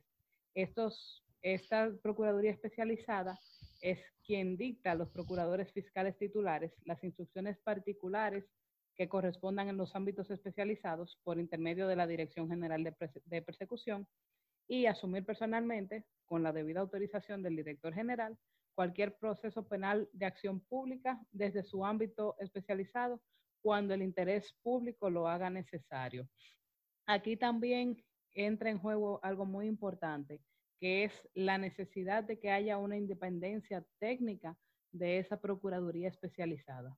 Estos, 0.53 1.25
esta 1.41 1.91
Procuraduría 2.03 2.51
Especializada 2.51 3.39
es 3.81 4.00
quien 4.23 4.57
dicta 4.57 4.91
a 4.91 4.95
los 4.95 5.09
procuradores 5.09 5.71
fiscales 5.73 6.17
titulares 6.17 6.71
las 6.85 7.03
instrucciones 7.03 7.57
particulares 7.59 8.45
que 8.95 9.09
correspondan 9.09 9.69
en 9.69 9.77
los 9.77 9.95
ámbitos 9.95 10.29
especializados 10.29 11.19
por 11.23 11.39
intermedio 11.39 11.88
de 11.88 11.95
la 11.95 12.07
Dirección 12.07 12.47
General 12.47 12.83
de, 12.83 13.41
Persecución 13.41 14.07
y 14.67 14.85
asumir 14.85 15.25
personalmente, 15.25 16.05
con 16.25 16.43
la 16.43 16.53
debida 16.53 16.79
autorización 16.81 17.41
del 17.41 17.55
director 17.55 17.93
general, 17.93 18.38
cualquier 18.73 19.17
proceso 19.17 19.67
penal 19.67 20.07
de 20.13 20.25
acción 20.25 20.61
pública 20.61 21.19
desde 21.31 21.63
su 21.63 21.85
ámbito 21.85 22.35
especializado 22.39 23.21
cuando 23.61 23.93
el 23.93 24.01
interés 24.01 24.53
público 24.61 25.09
lo 25.09 25.27
haga 25.27 25.50
necesario. 25.50 26.27
Aquí 27.05 27.35
también 27.35 28.01
entra 28.33 28.69
en 28.69 28.79
juego 28.79 29.19
algo 29.23 29.45
muy 29.45 29.67
importante, 29.67 30.41
que 30.81 31.03
es 31.03 31.29
la 31.35 31.59
necesidad 31.59 32.23
de 32.23 32.39
que 32.39 32.50
haya 32.50 32.79
una 32.79 32.97
independencia 32.97 33.85
técnica 34.00 34.57
de 34.91 35.19
esa 35.19 35.39
Procuraduría 35.39 36.09
especializada. 36.09 36.97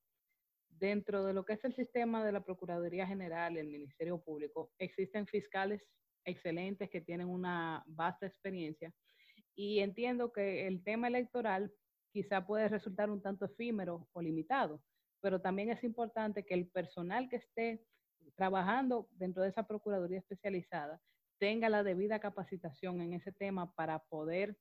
Dentro 0.69 1.25
de 1.25 1.33
lo 1.33 1.43
que 1.43 1.53
es 1.53 1.65
el 1.65 1.75
sistema 1.75 2.25
de 2.25 2.31
la 2.31 2.45
Procuraduría 2.45 3.05
General 3.05 3.53
y 3.53 3.59
el 3.59 3.67
Ministerio 3.67 4.23
Público, 4.23 4.71
existen 4.79 5.27
fiscales 5.27 5.85
excelentes 6.23 6.89
que 6.89 7.01
tienen 7.01 7.27
una 7.27 7.83
vasta 7.85 8.25
experiencia 8.25 8.93
y 9.53 9.79
entiendo 9.79 10.31
que 10.31 10.65
el 10.65 10.81
tema 10.81 11.09
electoral 11.09 11.69
quizá 12.13 12.47
puede 12.47 12.69
resultar 12.69 13.09
un 13.09 13.21
tanto 13.21 13.43
efímero 13.43 14.07
o 14.13 14.21
limitado, 14.21 14.81
pero 15.19 15.41
también 15.41 15.69
es 15.71 15.83
importante 15.83 16.45
que 16.45 16.53
el 16.53 16.69
personal 16.69 17.27
que 17.27 17.35
esté 17.35 17.85
trabajando 18.35 19.09
dentro 19.11 19.43
de 19.43 19.49
esa 19.49 19.67
Procuraduría 19.67 20.19
especializada 20.19 21.01
tenga 21.43 21.67
la 21.67 21.83
debida 21.83 22.21
capacitación 22.21 23.01
en 23.01 23.11
ese 23.11 23.33
tema 23.33 23.75
para 23.75 23.99
poder 23.99 24.55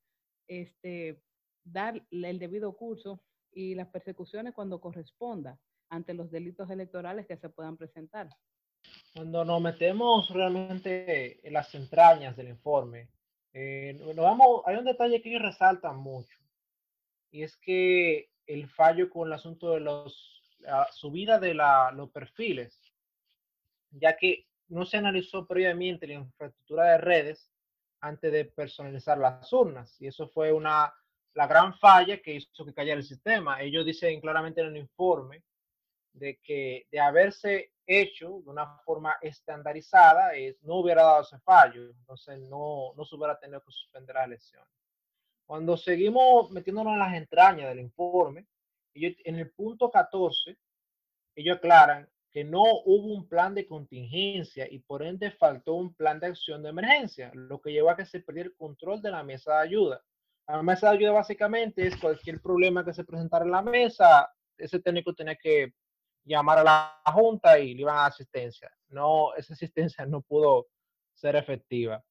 este, 0.49 1.23
dar 1.63 2.05
el 2.11 2.41
debido 2.41 2.77
curso 2.77 3.23
y 3.53 3.77
las 3.77 3.87
persecuciones 3.87 4.53
cuando 4.53 4.81
corresponda 4.81 5.61
ante 5.91 6.13
los 6.13 6.33
delitos 6.33 6.69
electorales 6.71 7.29
que 7.29 7.37
se 7.37 7.49
puedan 7.49 7.77
presentar. 7.77 8.31
Cuando 9.15 9.45
nos 9.45 9.63
metemos 9.63 10.29
realmente 10.31 11.47
en 11.47 11.53
las 11.53 11.73
entrañas 11.77 12.37
del 12.37 12.49
informe, 12.49 13.11
eh, 13.53 13.97
vamos, 14.17 14.63
hay 14.67 14.75
un 14.75 14.85
detalle 14.85 15.23
que 15.23 15.29
ellos 15.29 15.43
resaltan 15.43 15.99
mucho, 15.99 16.37
y 17.31 17.45
es 17.45 17.57
que 17.59 18.29
el 18.45 18.69
fallo 18.69 19.09
con 19.09 19.29
el 19.29 19.35
asunto 19.35 19.71
de 19.71 19.79
los, 19.79 20.43
la 20.59 20.89
subida 20.91 21.39
de 21.39 21.55
la, 21.55 21.93
los 21.93 22.11
perfiles, 22.11 22.77
ya 23.93 24.17
que 24.17 24.49
no 24.73 24.87
se 24.87 24.97
analizó 24.97 25.47
previamente 25.47 26.07
la 26.07 26.15
infraestructura 26.15 26.93
de 26.93 26.99
redes 26.99 27.51
antes 28.01 28.33
de 28.33 28.47
personalizar 28.47 29.19
las 29.19 29.53
urnas. 29.53 30.01
Y 30.01 30.07
eso 30.07 30.29
fue 30.29 30.53
una, 30.53 30.93
la 31.35 31.47
gran 31.47 31.75
falla 31.79 32.21
que 32.21 32.35
hizo 32.35 32.65
que 32.65 32.75
cayera 32.75 32.97
el 32.97 33.05
sistema. 33.05 33.61
Ellos 33.61 33.85
dicen 33.85 34.21
claramente 34.21 34.63
en 34.63 34.69
el 34.69 34.77
informe 34.79 35.45
de 36.15 36.39
que 36.43 36.87
de 36.91 37.01
haberse 37.01 37.73
hecho 37.87 38.41
de 38.45 38.51
una 38.51 38.79
forma 38.79 39.17
estandarizada, 39.21 40.33
no 40.63 40.77
hubiera 40.77 41.03
dado 41.03 41.23
ese 41.23 41.39
fallo. 41.41 41.91
Entonces 41.91 42.39
no, 42.41 42.95
no 42.97 43.05
se 43.05 43.15
hubiera 43.15 43.39
tenido 43.39 43.61
que 43.61 43.73
suspender 43.73 44.15
la 44.15 44.25
elección. 44.25 44.65
Cuando 45.45 45.77
seguimos 45.77 46.51
metiéndonos 46.51 46.95
en 46.95 46.99
las 46.99 47.15
entrañas 47.15 47.69
del 47.69 47.81
informe, 47.81 48.47
en 48.95 49.37
el 49.37 49.51
punto 49.51 49.91
14, 49.91 50.57
ellos 51.35 51.57
aclaran 51.59 52.09
que 52.33 52.45
no 52.45 52.63
hubo 52.63 53.15
un 53.15 53.29
plan 53.29 53.55
de 53.55 53.67
contingencia 53.67 54.67
y 54.71 54.79
por 54.79 55.03
ende 55.03 55.31
faltó 55.31 55.75
un 55.75 55.95
plan 55.95 56.19
de 56.19 56.29
acción 56.29 56.63
de 56.63 56.71
emergencia, 56.71 57.31
lo 57.35 57.61
que 57.61 57.73
llevó 57.73 57.91
a 57.91 57.97
que 57.97 58.07
se 58.07 58.21
perdiera 58.21 58.49
el 58.49 58.57
control 58.57 59.03
de 59.03 59.11
la 59.11 59.23
mesa 59.23 59.57
de 59.57 59.63
ayuda. 59.63 60.03
La 60.49 60.63
mesa 60.63 60.91
de 60.91 60.97
ayuda 60.97 61.13
básicamente 61.13 61.87
es 61.87 61.97
cualquier 61.97 62.41
problema 62.41 62.85
que 62.85 62.95
se 62.95 63.05
presentara 63.05 63.45
en 63.45 63.51
la 63.51 63.63
mesa, 63.63 64.31
ese 64.57 64.81
técnico 64.81 65.15
tenía 65.15 65.37
que 65.37 65.75
llamar 66.25 66.59
a 66.59 66.65
la 66.65 67.03
junta 67.13 67.59
y 67.59 67.75
le 67.75 67.83
iban 67.83 67.97
a 67.97 68.07
asistencia. 68.07 68.71
No, 68.89 69.35
esa 69.35 69.53
asistencia 69.53 70.07
no 70.07 70.23
pudo 70.23 70.69
ser 71.15 71.37
efectiva. 71.37 72.03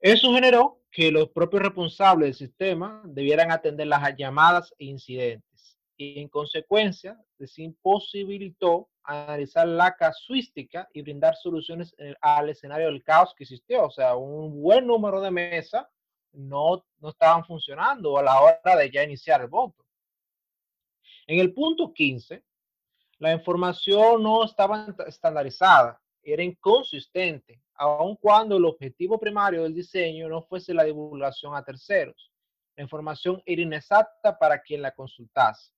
Eso 0.00 0.32
generó 0.34 0.82
que 0.90 1.10
los 1.10 1.30
propios 1.30 1.62
responsables 1.62 2.26
del 2.38 2.48
sistema 2.48 3.02
debieran 3.04 3.50
atender 3.50 3.86
las 3.86 4.16
llamadas 4.16 4.74
e 4.78 4.86
incidentes 4.86 5.53
y 5.96 6.20
en 6.20 6.28
consecuencia 6.28 7.18
se 7.38 7.62
imposibilitó 7.62 8.88
analizar 9.04 9.68
la 9.68 9.94
casuística 9.94 10.88
y 10.92 11.02
brindar 11.02 11.36
soluciones 11.36 11.94
al 12.20 12.48
escenario 12.48 12.86
del 12.86 13.02
caos 13.02 13.34
que 13.36 13.44
existió. 13.44 13.84
O 13.86 13.90
sea, 13.90 14.16
un 14.16 14.60
buen 14.62 14.86
número 14.86 15.20
de 15.20 15.30
mesas 15.30 15.86
no, 16.32 16.84
no 16.98 17.08
estaban 17.10 17.44
funcionando 17.44 18.18
a 18.18 18.22
la 18.22 18.40
hora 18.40 18.76
de 18.76 18.90
ya 18.90 19.04
iniciar 19.04 19.42
el 19.42 19.48
voto. 19.48 19.84
En 21.26 21.38
el 21.38 21.52
punto 21.52 21.92
15, 21.92 22.42
la 23.18 23.32
información 23.32 24.22
no 24.22 24.44
estaba 24.44 24.94
estandarizada, 25.06 26.00
era 26.22 26.42
inconsistente, 26.42 27.62
aun 27.74 28.16
cuando 28.16 28.56
el 28.56 28.64
objetivo 28.64 29.18
primario 29.18 29.62
del 29.62 29.74
diseño 29.74 30.28
no 30.28 30.42
fuese 30.42 30.74
la 30.74 30.84
divulgación 30.84 31.54
a 31.54 31.64
terceros. 31.64 32.32
La 32.76 32.82
información 32.82 33.42
era 33.46 33.62
inexacta 33.62 34.36
para 34.36 34.60
quien 34.60 34.82
la 34.82 34.90
consultase. 34.90 35.72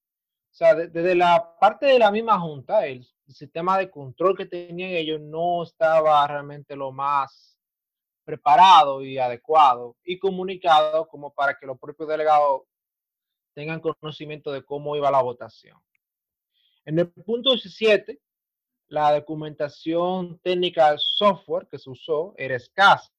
O 0.56 0.58
sea, 0.58 0.74
desde 0.74 1.14
la 1.14 1.54
parte 1.60 1.84
de 1.84 1.98
la 1.98 2.10
misma 2.10 2.40
junta, 2.40 2.86
el, 2.86 3.06
sistema 3.28 3.76
de 3.76 3.90
control 3.90 4.34
que 4.34 4.46
tenían 4.46 4.88
ellos 4.92 5.20
no 5.20 5.64
estaba 5.64 6.26
realmente 6.26 6.74
lo 6.74 6.92
más 6.92 7.58
preparado 8.24 9.02
y 9.02 9.18
adecuado 9.18 9.96
y 10.02 10.18
comunicado 10.18 11.06
como 11.08 11.34
para 11.34 11.58
que 11.58 11.66
los 11.66 11.78
propios 11.78 12.08
delegados 12.08 12.62
tengan 13.52 13.80
conocimiento 13.80 14.50
de 14.50 14.64
cómo 14.64 14.96
iba 14.96 15.10
la 15.10 15.20
votación. 15.20 15.78
En 16.86 17.00
el 17.00 17.10
punto 17.10 17.50
17, 17.50 18.18
la 18.86 19.12
documentación 19.12 20.38
técnica 20.38 20.88
del 20.88 21.00
software 21.00 21.68
que 21.70 21.78
se 21.78 21.90
usó 21.90 22.32
era 22.38 22.56
escasa 22.56 23.12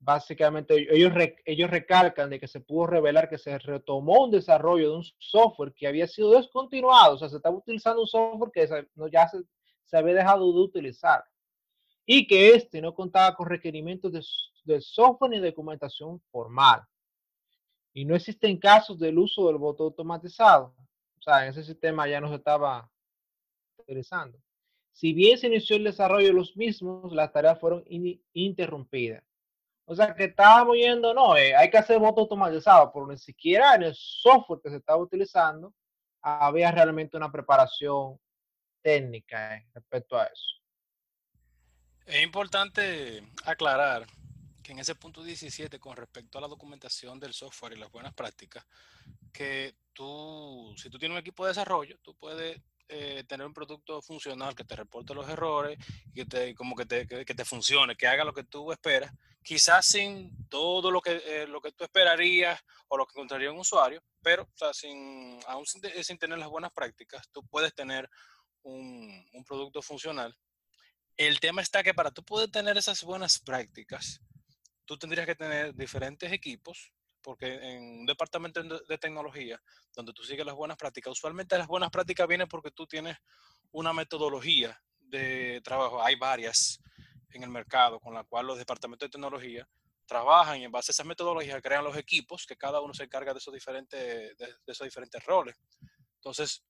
básicamente 0.00 0.86
ellos, 0.90 1.12
ellos 1.44 1.70
recalcan 1.70 2.30
de 2.30 2.40
que 2.40 2.48
se 2.48 2.60
pudo 2.60 2.86
revelar 2.86 3.28
que 3.28 3.38
se 3.38 3.58
retomó 3.58 4.24
un 4.24 4.30
desarrollo 4.30 4.90
de 4.90 4.96
un 4.96 5.04
software 5.18 5.74
que 5.74 5.86
había 5.86 6.06
sido 6.06 6.32
descontinuado, 6.32 7.14
o 7.14 7.18
sea, 7.18 7.28
se 7.28 7.36
estaba 7.36 7.56
utilizando 7.56 8.00
un 8.00 8.08
software 8.08 8.50
que 8.50 8.66
ya 9.12 9.28
se, 9.28 9.42
se, 9.84 9.96
había 9.96 10.14
dejado 10.14 10.52
de 10.52 10.60
utilizar 10.60 11.22
y 12.06 12.26
que 12.26 12.54
este 12.54 12.80
no 12.80 12.94
contaba 12.94 13.36
con 13.36 13.48
requerimientos 13.48 14.10
de, 14.10 14.24
de 14.64 14.80
software 14.80 15.30
ni 15.30 15.38
documentación 15.38 16.20
formal. 16.32 16.82
Y 17.92 18.04
no 18.04 18.16
existen 18.16 18.56
casos 18.58 18.98
del 18.98 19.18
uso 19.18 19.48
del 19.48 19.58
voto 19.58 19.84
automatizado. 19.84 20.74
O 21.18 21.22
sea, 21.22 21.42
en 21.42 21.50
ese 21.50 21.64
sistema 21.64 22.08
ya 22.08 22.20
no 22.20 22.28
se 22.28 22.36
estaba 22.36 22.90
utilizando. 23.76 24.38
Si 24.92 25.12
bien 25.12 25.38
se 25.38 25.48
inició 25.48 25.76
el 25.76 25.84
desarrollo 25.84 26.28
de 26.28 26.32
los 26.32 26.56
mismos, 26.56 27.12
las 27.12 27.32
tareas 27.32 27.60
fueron 27.60 27.84
interrumpidas. 28.32 29.22
O 29.90 29.96
sea, 29.96 30.14
que 30.14 30.26
estábamos 30.26 30.76
yendo, 30.76 31.12
no, 31.12 31.36
eh, 31.36 31.52
hay 31.56 31.68
que 31.68 31.76
hacer 31.76 31.98
voto 31.98 32.20
automatizado, 32.20 32.92
pero 32.92 33.08
ni 33.08 33.18
siquiera 33.18 33.74
en 33.74 33.82
el 33.82 33.94
software 33.96 34.60
que 34.62 34.70
se 34.70 34.76
estaba 34.76 35.02
utilizando 35.02 35.74
había 36.22 36.70
realmente 36.70 37.16
una 37.16 37.32
preparación 37.32 38.16
técnica 38.80 39.56
eh, 39.56 39.66
respecto 39.74 40.16
a 40.16 40.26
eso. 40.26 40.60
Es 42.06 42.22
importante 42.22 43.20
aclarar 43.44 44.06
que 44.62 44.70
en 44.70 44.78
ese 44.78 44.94
punto 44.94 45.24
17, 45.24 45.80
con 45.80 45.96
respecto 45.96 46.38
a 46.38 46.40
la 46.40 46.46
documentación 46.46 47.18
del 47.18 47.32
software 47.32 47.72
y 47.72 47.80
las 47.80 47.90
buenas 47.90 48.14
prácticas, 48.14 48.64
que 49.32 49.74
tú, 49.92 50.72
si 50.76 50.88
tú 50.88 51.00
tienes 51.00 51.16
un 51.16 51.20
equipo 51.20 51.44
de 51.44 51.50
desarrollo, 51.50 51.98
tú 52.00 52.14
puedes 52.14 52.62
eh, 52.92 53.24
tener 53.28 53.46
un 53.46 53.54
producto 53.54 54.02
funcional 54.02 54.54
que 54.54 54.64
te 54.64 54.74
reporte 54.74 55.14
los 55.14 55.28
errores, 55.28 55.78
que 56.12 56.26
te, 56.26 56.54
como 56.56 56.74
que 56.74 56.86
te, 56.86 57.06
que, 57.06 57.24
te 57.24 57.44
funcione, 57.44 57.96
que 57.96 58.08
haga 58.08 58.24
lo 58.24 58.34
que 58.34 58.42
tú 58.42 58.72
esperas, 58.72 59.12
quizás 59.42 59.86
sin 59.86 60.48
todo 60.48 60.90
lo 60.90 61.00
que, 61.00 61.22
eh, 61.24 61.46
lo 61.46 61.60
que 61.60 61.70
tú 61.70 61.84
esperarías 61.84 62.60
o 62.88 62.96
lo 62.96 63.06
que 63.06 63.12
encontraría 63.12 63.52
un 63.52 63.60
usuario, 63.60 64.02
pero 64.22 64.48
sin, 64.72 65.38
aún 65.46 65.66
sin, 65.66 65.82
sin, 66.02 66.18
tener 66.18 66.38
las 66.38 66.48
buenas 66.48 66.72
prácticas, 66.72 67.28
tú 67.30 67.46
puedes 67.46 67.72
tener 67.74 68.10
un, 68.62 69.24
un 69.32 69.44
producto 69.44 69.82
funcional. 69.82 70.36
El 71.16 71.38
tema 71.38 71.62
está 71.62 71.84
que 71.84 71.94
para 71.94 72.10
tú 72.10 72.24
poder 72.24 72.50
tener 72.50 72.76
esas 72.76 73.04
buenas 73.04 73.38
prácticas, 73.38 74.20
tú 74.84 74.98
tendrías 74.98 75.26
que 75.26 75.36
tener 75.36 75.74
diferentes 75.74 76.32
equipos 76.32 76.92
porque 77.22 77.54
en 77.54 78.00
un 78.00 78.06
departamento 78.06 78.62
de 78.62 78.98
tecnología, 78.98 79.60
donde 79.94 80.12
tú 80.12 80.22
sigues 80.22 80.46
las 80.46 80.54
buenas 80.54 80.76
prácticas, 80.76 81.12
usualmente 81.12 81.58
las 81.58 81.66
buenas 81.66 81.90
prácticas 81.90 82.26
vienen 82.26 82.48
porque 82.48 82.70
tú 82.70 82.86
tienes 82.86 83.16
una 83.72 83.92
metodología 83.92 84.80
de 84.98 85.60
trabajo. 85.62 86.02
Hay 86.02 86.16
varias 86.16 86.80
en 87.30 87.42
el 87.42 87.50
mercado 87.50 88.00
con 88.00 88.14
la 88.14 88.24
cual 88.24 88.46
los 88.46 88.58
departamentos 88.58 89.06
de 89.06 89.10
tecnología 89.10 89.68
trabajan 90.06 90.60
y 90.60 90.64
en 90.64 90.72
base 90.72 90.90
a 90.90 90.92
esas 90.92 91.06
metodologías 91.06 91.62
crean 91.62 91.84
los 91.84 91.96
equipos 91.96 92.44
que 92.44 92.56
cada 92.56 92.80
uno 92.80 92.92
se 92.92 93.04
encarga 93.04 93.32
de 93.32 93.38
esos 93.38 93.54
diferentes, 93.54 94.36
de, 94.36 94.54
esos 94.66 94.84
diferentes 94.84 95.24
roles. 95.24 95.56
Entonces, 96.16 96.64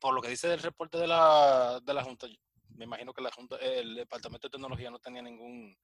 por 0.00 0.14
lo 0.14 0.20
que 0.20 0.28
dice 0.28 0.52
el 0.52 0.60
reporte 0.60 0.98
de 0.98 1.06
la, 1.06 1.80
de 1.82 1.94
la 1.94 2.04
Junta, 2.04 2.26
me 2.76 2.84
imagino 2.84 3.12
que 3.12 3.22
la 3.22 3.30
junta, 3.30 3.56
el 3.56 3.94
departamento 3.94 4.48
de 4.48 4.52
tecnología 4.52 4.90
no 4.90 4.98
tenía 4.98 5.22
ningún 5.22 5.76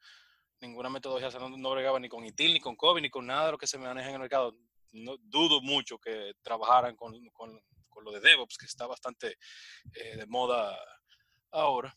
ninguna 0.61 0.91
metodología, 0.91 1.39
no, 1.39 1.49
no, 1.57 1.71
bregaba 1.71 1.99
ni 1.99 2.09
con 2.09 2.25
ITIL, 2.25 2.55
ni 2.55 2.61
con 2.61 2.77
COVID, 2.77 3.03
ni 3.03 3.11
con 3.11 3.27
nada 3.27 3.47
de 3.47 3.53
lo 3.53 3.59
que 3.59 3.67
se 3.67 3.79
maneja 3.79 4.09
en 4.09 4.15
el 4.15 4.21
mercado. 4.21 4.55
No, 4.93 5.17
dudo 5.19 5.61
mucho 5.63 5.99
que 5.99 6.35
trabajaran 6.43 6.97
con, 6.97 7.15
con, 7.31 7.61
con 7.89 8.05
lo 8.05 8.13
de 8.13 8.21
DevOps, 8.21 8.59
que 8.59 8.67
está 8.67 8.87
bastante 8.87 9.39
eh, 9.95 10.17
de 10.17 10.27
moda 10.27 10.77
ahora. 11.51 11.97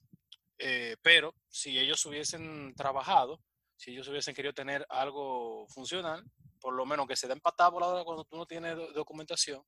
Eh, 0.57 0.95
pero 1.01 1.35
si 1.49 1.77
ellos 1.77 2.05
hubiesen 2.05 2.73
trabajado, 2.75 3.41
si 3.75 3.91
ellos 3.91 4.07
hubiesen 4.07 4.35
querido 4.35 4.53
tener 4.53 4.85
algo 4.89 5.67
funcional, 5.67 6.23
por 6.59 6.73
lo 6.73 6.85
menos 6.85 7.07
que 7.07 7.15
se 7.15 7.27
den 7.27 7.41
hora 7.43 8.03
cuando 8.05 8.23
tú 8.23 8.37
no 8.37 8.45
tienes 8.45 8.77
documentación, 8.93 9.61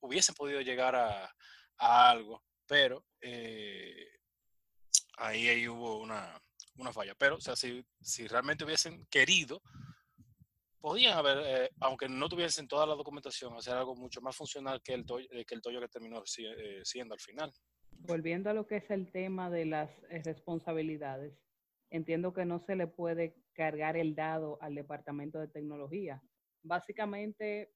hubiesen 0.00 0.34
podido 0.34 0.60
llegar 0.60 0.94
a, 0.94 1.34
a 1.76 2.10
algo. 2.10 2.42
Pero 2.66 3.04
eh, 3.20 4.08
ahí, 5.18 5.48
ahí 5.48 5.68
hubo 5.68 5.98
una, 5.98 6.40
una, 6.78 6.92
falla. 6.92 7.14
Pero, 7.16 7.36
o 7.36 7.40
sea, 7.40 7.56
si, 7.56 7.84
si 8.00 8.26
realmente 8.26 8.64
hubiesen 8.64 9.06
querido, 9.06 9.62
podían 10.80 11.18
haber, 11.18 11.38
eh, 11.44 11.70
aunque 11.80 12.08
no 12.08 12.28
tuviesen 12.28 12.68
toda 12.68 12.86
la 12.86 12.94
documentación, 12.94 13.54
hacer 13.54 13.74
algo 13.74 13.94
mucho 13.94 14.20
más 14.20 14.36
funcional 14.36 14.80
que 14.82 14.94
el 14.94 15.04
toyo 15.04 15.28
que, 15.28 15.54
el 15.54 15.60
toyo 15.60 15.80
que 15.80 15.88
terminó 15.88 16.22
eh, 16.38 16.80
siendo 16.84 17.14
al 17.14 17.20
final. 17.20 17.52
Volviendo 17.90 18.50
a 18.50 18.54
lo 18.54 18.66
que 18.66 18.76
es 18.76 18.90
el 18.90 19.10
tema 19.10 19.50
de 19.50 19.66
las 19.66 19.90
eh, 20.10 20.22
responsabilidades, 20.24 21.34
entiendo 21.90 22.32
que 22.32 22.44
no 22.44 22.60
se 22.60 22.76
le 22.76 22.86
puede 22.86 23.34
cargar 23.54 23.96
el 23.96 24.14
dado 24.14 24.58
al 24.60 24.74
departamento 24.74 25.40
de 25.40 25.48
tecnología. 25.48 26.22
Básicamente, 26.62 27.72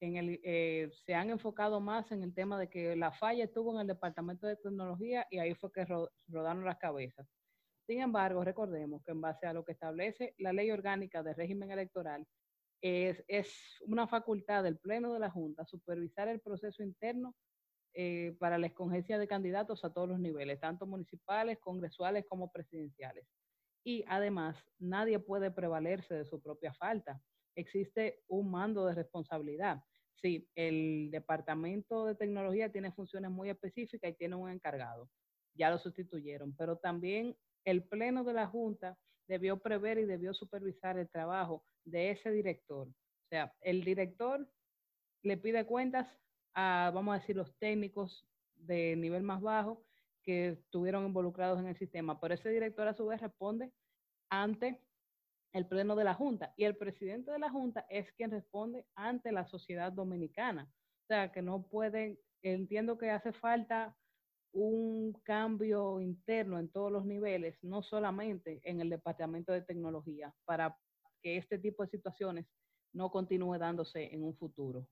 en 0.00 0.16
el, 0.16 0.40
eh, 0.44 0.90
se 1.04 1.14
han 1.14 1.30
enfocado 1.30 1.80
más 1.80 2.10
en 2.12 2.22
el 2.22 2.34
tema 2.34 2.58
de 2.58 2.68
que 2.68 2.96
la 2.96 3.12
falla 3.12 3.44
estuvo 3.44 3.74
en 3.74 3.80
el 3.80 3.86
departamento 3.86 4.46
de 4.46 4.56
tecnología 4.56 5.26
y 5.30 5.38
ahí 5.38 5.54
fue 5.54 5.72
que 5.72 5.84
ro 5.84 6.10
rodaron 6.28 6.64
las 6.64 6.78
cabezas. 6.78 7.26
Sin 7.86 8.00
embargo, 8.00 8.42
recordemos 8.42 9.02
que 9.04 9.12
en 9.12 9.20
base 9.20 9.46
a 9.46 9.52
lo 9.52 9.64
que 9.64 9.72
establece 9.72 10.34
la 10.38 10.52
ley 10.52 10.70
orgánica 10.72 11.22
del 11.22 11.36
régimen 11.36 11.70
electoral, 11.70 12.26
es, 12.80 13.24
una 13.86 14.06
facultad 14.06 14.64
del 14.64 14.78
Pleno 14.78 15.12
de 15.12 15.20
la 15.20 15.30
Junta 15.30 15.64
supervisar 15.64 16.28
el 16.28 16.40
proceso 16.40 16.82
interno 16.82 17.34
eh, 17.94 18.36
para 18.38 18.58
la 18.58 18.66
escogencia 18.66 19.18
de 19.18 19.28
candidatos 19.28 19.84
a 19.84 19.92
todos 19.92 20.08
los 20.08 20.18
niveles, 20.18 20.60
tanto 20.60 20.86
municipales, 20.86 21.58
congresuales 21.58 22.26
como 22.28 22.50
presidenciales. 22.52 23.26
Y 23.84 24.04
además, 24.08 24.56
nadie 24.78 25.18
puede 25.18 25.50
prevalerse 25.50 26.14
de 26.14 26.24
su 26.24 26.42
propia 26.42 26.74
falta. 26.74 27.20
Existe 27.54 28.22
un 28.26 28.50
mando 28.50 28.84
de 28.84 28.94
responsabilidad. 28.94 29.80
Sí, 30.16 30.48
el 30.54 31.08
Departamento 31.10 32.04
de 32.04 32.16
Tecnología 32.16 32.70
tiene 32.70 32.92
funciones 32.92 33.30
muy 33.30 33.48
específicas 33.48 34.10
y 34.10 34.16
tiene 34.16 34.34
un 34.34 34.50
encargado. 34.50 35.08
Ya 35.54 35.70
lo 35.70 35.78
sustituyeron, 35.78 36.54
pero 36.56 36.76
también 36.76 37.36
el 37.66 37.82
Pleno 37.82 38.24
de 38.24 38.32
la 38.32 38.46
Junta 38.46 38.96
debió 39.28 39.58
prever 39.58 39.98
y 39.98 40.04
debió 40.04 40.32
supervisar 40.32 40.98
el 40.98 41.10
trabajo 41.10 41.64
de 41.84 42.12
ese 42.12 42.30
director. 42.30 42.88
O 42.88 43.28
sea, 43.28 43.52
el 43.60 43.84
director 43.84 44.48
le 45.22 45.36
pide 45.36 45.66
cuentas 45.66 46.08
a, 46.54 46.90
vamos 46.94 47.14
a 47.14 47.18
decir, 47.18 47.36
los 47.36 47.54
técnicos 47.58 48.26
de 48.54 48.96
nivel 48.96 49.22
más 49.22 49.42
bajo 49.42 49.84
que 50.22 50.50
estuvieron 50.50 51.04
involucrados 51.06 51.58
en 51.58 51.66
el 51.66 51.76
sistema. 51.76 52.20
Pero 52.20 52.34
ese 52.34 52.50
director 52.50 52.86
a 52.86 52.94
su 52.94 53.06
vez 53.06 53.20
responde 53.20 53.72
ante 54.30 54.80
el 55.52 55.66
pleno 55.66 55.96
de 55.96 56.04
la 56.04 56.14
Junta 56.14 56.54
y 56.56 56.64
el 56.64 56.76
presidente 56.76 57.32
de 57.32 57.38
la 57.38 57.50
Junta 57.50 57.84
es 57.90 58.10
quien 58.12 58.30
responde 58.30 58.86
ante 58.94 59.32
la 59.32 59.44
sociedad 59.46 59.90
dominicana. 59.90 60.70
O 61.04 61.06
sea, 61.08 61.32
que 61.32 61.42
no 61.42 61.66
pueden, 61.66 62.18
entiendo 62.42 62.96
que 62.96 63.10
hace 63.10 63.32
falta 63.32 63.96
un 64.56 65.12
cambio 65.22 66.00
interno 66.00 66.58
en 66.58 66.70
todos 66.70 66.90
los 66.90 67.04
niveles, 67.04 67.58
no 67.62 67.82
solamente 67.82 68.60
en 68.64 68.80
el 68.80 68.88
Departamento 68.88 69.52
de 69.52 69.60
Tecnología, 69.60 70.34
para 70.46 70.74
que 71.22 71.36
este 71.36 71.58
tipo 71.58 71.82
de 71.82 71.90
situaciones 71.90 72.46
no 72.94 73.10
continúe 73.10 73.58
dándose 73.58 74.14
en 74.14 74.24
un 74.24 74.34
futuro. 74.34 74.88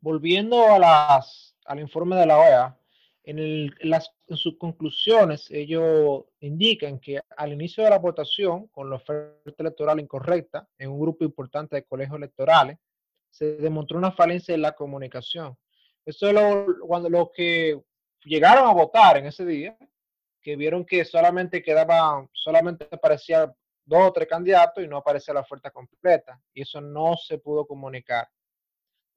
Volviendo 0.00 0.62
a 0.68 0.78
las, 0.78 1.56
al 1.64 1.80
informe 1.80 2.14
de 2.14 2.26
la 2.26 2.38
OEA, 2.38 2.78
en, 3.24 3.40
el, 3.40 3.74
las, 3.80 4.14
en, 4.28 4.36
sus 4.36 4.56
conclusiones 4.56 5.50
ellos 5.50 6.24
indican 6.38 7.00
que 7.00 7.20
al 7.36 7.52
inicio 7.52 7.82
de 7.82 7.90
la 7.90 7.98
votación, 7.98 8.68
con 8.68 8.88
la 8.88 8.96
oferta 8.96 9.52
electoral 9.58 9.98
incorrecta 9.98 10.68
en 10.78 10.90
un 10.90 11.00
grupo 11.00 11.24
importante 11.24 11.74
de 11.74 11.84
colegios 11.84 12.18
electorales, 12.18 12.78
se 13.30 13.56
demostró 13.56 13.98
una 13.98 14.12
falencia 14.12 14.54
en 14.54 14.62
la 14.62 14.76
comunicación. 14.76 15.58
Eso 16.04 16.28
es 16.28 16.34
lo, 16.34 16.86
cuando 16.86 17.10
lo 17.10 17.32
que 17.34 17.82
llegaron 18.26 18.68
a 18.68 18.72
votar 18.72 19.16
en 19.16 19.26
ese 19.26 19.46
día, 19.46 19.76
que 20.42 20.56
vieron 20.56 20.84
que 20.84 21.04
solamente 21.04 21.62
quedaban, 21.62 22.28
solamente 22.32 22.86
aparecía 22.90 23.52
dos 23.84 24.08
o 24.08 24.12
tres 24.12 24.28
candidatos 24.28 24.84
y 24.84 24.88
no 24.88 24.98
aparecía 24.98 25.34
la 25.34 25.40
oferta 25.40 25.70
completa. 25.70 26.40
Y 26.52 26.62
eso 26.62 26.80
no 26.80 27.16
se 27.16 27.38
pudo 27.38 27.66
comunicar 27.66 28.28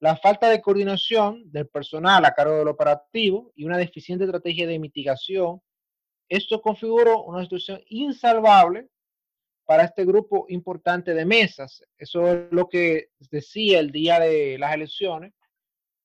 la 0.00 0.16
falta 0.16 0.48
de 0.48 0.62
coordinación 0.62 1.42
del 1.50 1.68
personal 1.68 2.24
a 2.24 2.32
cargo 2.32 2.56
del 2.56 2.68
operativo 2.68 3.52
y 3.54 3.64
una 3.64 3.76
deficiente 3.76 4.24
estrategia 4.24 4.66
de 4.66 4.78
mitigación. 4.78 5.60
Esto 6.28 6.62
configuró 6.62 7.24
una 7.24 7.42
situación 7.42 7.82
insalvable 7.86 8.88
para 9.66 9.84
este 9.84 10.06
grupo 10.06 10.46
importante 10.48 11.12
de 11.12 11.26
mesas. 11.26 11.84
Eso 11.98 12.26
es 12.28 12.50
lo 12.50 12.68
que 12.68 13.10
decía 13.30 13.78
el 13.78 13.90
día 13.90 14.18
de 14.18 14.56
las 14.58 14.74
elecciones, 14.74 15.34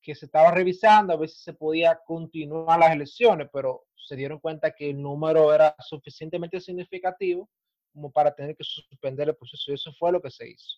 que 0.05 0.13
se 0.13 0.27
estaba 0.27 0.51
revisando, 0.51 1.13
a 1.13 1.17
veces 1.17 1.39
se 1.39 1.53
podía 1.53 1.99
continuar 2.05 2.79
las 2.79 2.91
elecciones, 2.91 3.49
pero 3.51 3.87
se 3.95 4.15
dieron 4.15 4.39
cuenta 4.39 4.69
que 4.69 4.91
el 4.91 5.01
número 5.01 5.51
era 5.51 5.75
suficientemente 5.79 6.61
significativo 6.61 7.49
como 7.91 8.11
para 8.11 8.33
tener 8.33 8.55
que 8.55 8.63
suspender 8.63 9.29
el 9.29 9.35
proceso. 9.35 9.71
Y 9.71 9.73
eso 9.73 9.91
fue 9.97 10.11
lo 10.11 10.21
que 10.21 10.29
se 10.29 10.47
hizo. 10.47 10.77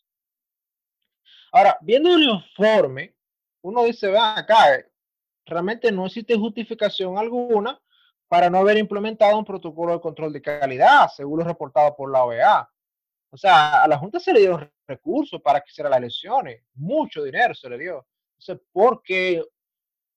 Ahora, 1.52 1.78
viendo 1.82 2.16
el 2.16 2.24
informe, 2.24 3.16
uno 3.62 3.84
dice, 3.84 4.08
vean 4.08 4.38
acá, 4.38 4.86
realmente 5.46 5.92
no 5.92 6.06
existe 6.06 6.38
justificación 6.38 7.18
alguna 7.18 7.78
para 8.30 8.50
no 8.50 8.60
haber 8.60 8.78
implementado 8.78 9.38
un 9.38 9.46
protocolo 9.46 9.94
de 9.94 10.02
control 10.02 10.32
de 10.32 10.42
calidad, 10.42 11.10
según 11.14 11.40
lo 11.40 11.46
reportado 11.46 11.94
por 11.98 12.10
la 12.12 12.24
OEA. 12.24 12.70
O 13.30 13.36
sea, 13.36 13.84
a 13.84 13.88
la 13.90 13.98
Junta 13.98 14.22
se 14.22 14.32
le 14.32 14.40
dieron 14.40 14.72
recursos 14.88 15.42
para 15.42 15.60
que 15.60 15.70
hiciera 15.70 15.90
las 15.90 16.00
elecciones, 16.00 16.64
mucho 16.76 17.24
dinero 17.24 17.54
se 17.54 17.70
le 17.70 17.78
dio. 17.78 18.08
Entonces, 18.38 18.66
¿por 18.72 19.02
qué? 19.02 19.44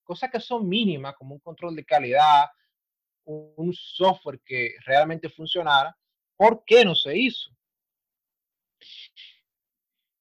Cosas 0.03 0.29
que 0.31 0.39
son 0.39 0.67
mínimas, 0.67 1.15
como 1.15 1.35
un 1.35 1.39
control 1.39 1.75
de 1.75 1.85
calidad, 1.85 2.45
un 3.25 3.73
software 3.73 4.39
que 4.43 4.75
realmente 4.85 5.29
funcionara, 5.29 5.95
¿por 6.35 6.63
qué 6.65 6.83
no 6.83 6.95
se 6.95 7.17
hizo? 7.17 7.51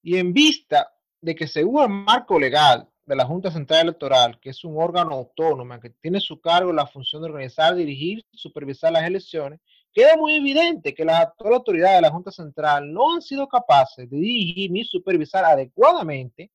Y 0.02 0.16
en 0.16 0.32
vista 0.32 0.92
de 1.20 1.34
que 1.34 1.46
según 1.46 1.82
el 1.82 1.88
marco 1.88 2.38
legal 2.38 2.88
de 3.04 3.16
la 3.16 3.26
Junta 3.26 3.50
Central 3.50 3.82
Electoral, 3.82 4.38
que 4.40 4.50
es 4.50 4.64
un 4.64 4.80
órgano 4.80 5.12
autónomo 5.12 5.80
que 5.80 5.90
tiene 5.90 6.20
su 6.20 6.40
cargo 6.40 6.72
la 6.72 6.86
función 6.86 7.22
de 7.22 7.28
organizar, 7.28 7.74
dirigir, 7.74 8.24
supervisar 8.32 8.92
las 8.92 9.04
elecciones, 9.04 9.60
queda 9.92 10.16
muy 10.16 10.34
evidente 10.34 10.94
que 10.94 11.04
las 11.04 11.28
autoridades 11.38 11.96
de 11.96 12.02
la 12.02 12.10
Junta 12.10 12.30
Central 12.30 12.92
no 12.92 13.14
han 13.14 13.20
sido 13.20 13.48
capaces 13.48 14.08
de 14.08 14.16
dirigir 14.16 14.70
ni 14.70 14.84
supervisar 14.84 15.44
adecuadamente 15.44 16.50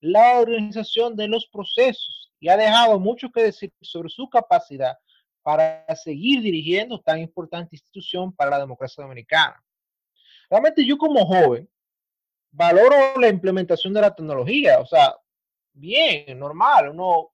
la 0.00 0.38
organización 0.40 1.16
de 1.16 1.28
los 1.28 1.46
procesos 1.46 2.32
y 2.40 2.48
ha 2.48 2.56
dejado 2.56 2.98
mucho 2.98 3.30
que 3.30 3.42
decir 3.42 3.72
sobre 3.80 4.08
su 4.08 4.28
capacidad 4.28 4.96
para 5.42 5.84
seguir 5.96 6.42
dirigiendo 6.42 7.00
tan 7.00 7.18
importante 7.18 7.76
institución 7.76 8.32
para 8.32 8.50
la 8.50 8.58
democracia 8.60 9.02
dominicana. 9.02 9.62
Realmente 10.48 10.84
yo 10.84 10.96
como 10.98 11.24
joven 11.24 11.68
valoro 12.50 13.16
la 13.18 13.28
implementación 13.28 13.92
de 13.94 14.00
la 14.00 14.14
tecnología, 14.14 14.80
o 14.80 14.86
sea, 14.86 15.16
bien, 15.72 16.38
normal, 16.38 16.90
uno 16.90 17.30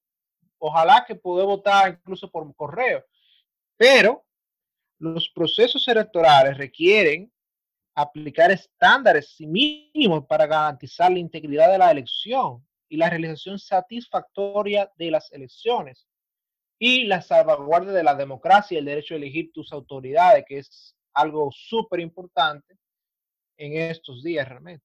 ojalá 0.59 1.05
que 1.07 1.15
pueda 1.15 1.45
votar 1.45 1.91
incluso 1.91 2.31
por 2.31 2.55
correo, 2.55 3.05
pero 3.77 4.25
los 4.99 5.29
procesos 5.31 5.87
electorales 5.89 6.57
requieren 6.57 7.31
aplicar 7.97 8.51
estándares 8.51 9.37
mínimos 9.41 10.27
para 10.27 10.47
garantizar 10.47 11.11
la 11.11 11.19
integridad 11.19 11.73
de 11.73 11.79
la 11.79 11.91
elección 11.91 12.65
y 12.91 12.99
la 12.99 13.09
realización 13.09 13.59
satisfactoria 13.59 14.93
de 14.97 15.11
las 15.11 15.33
elecciones 15.33 16.07
y 16.79 17.05
la 17.05 17.23
salvaguardia 17.23 17.93
de 17.93 18.05
la 18.05 18.15
democracia 18.15 18.75
y 18.75 18.79
el 18.79 18.85
derecho 18.85 19.15
a 19.15 19.17
elegir 19.17 19.51
tus 19.51 19.73
autoridades, 19.73 20.45
que 20.47 20.59
es 20.59 20.95
algo 21.15 21.51
súper 21.51 22.01
importante 22.01 22.77
en 23.57 23.91
estos 23.91 24.23
días 24.23 24.47
realmente. 24.47 24.85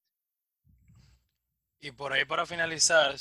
Y 1.81 1.91
por 1.91 2.13
ahí 2.13 2.23
para 2.23 2.45
finalizar, 2.45 3.15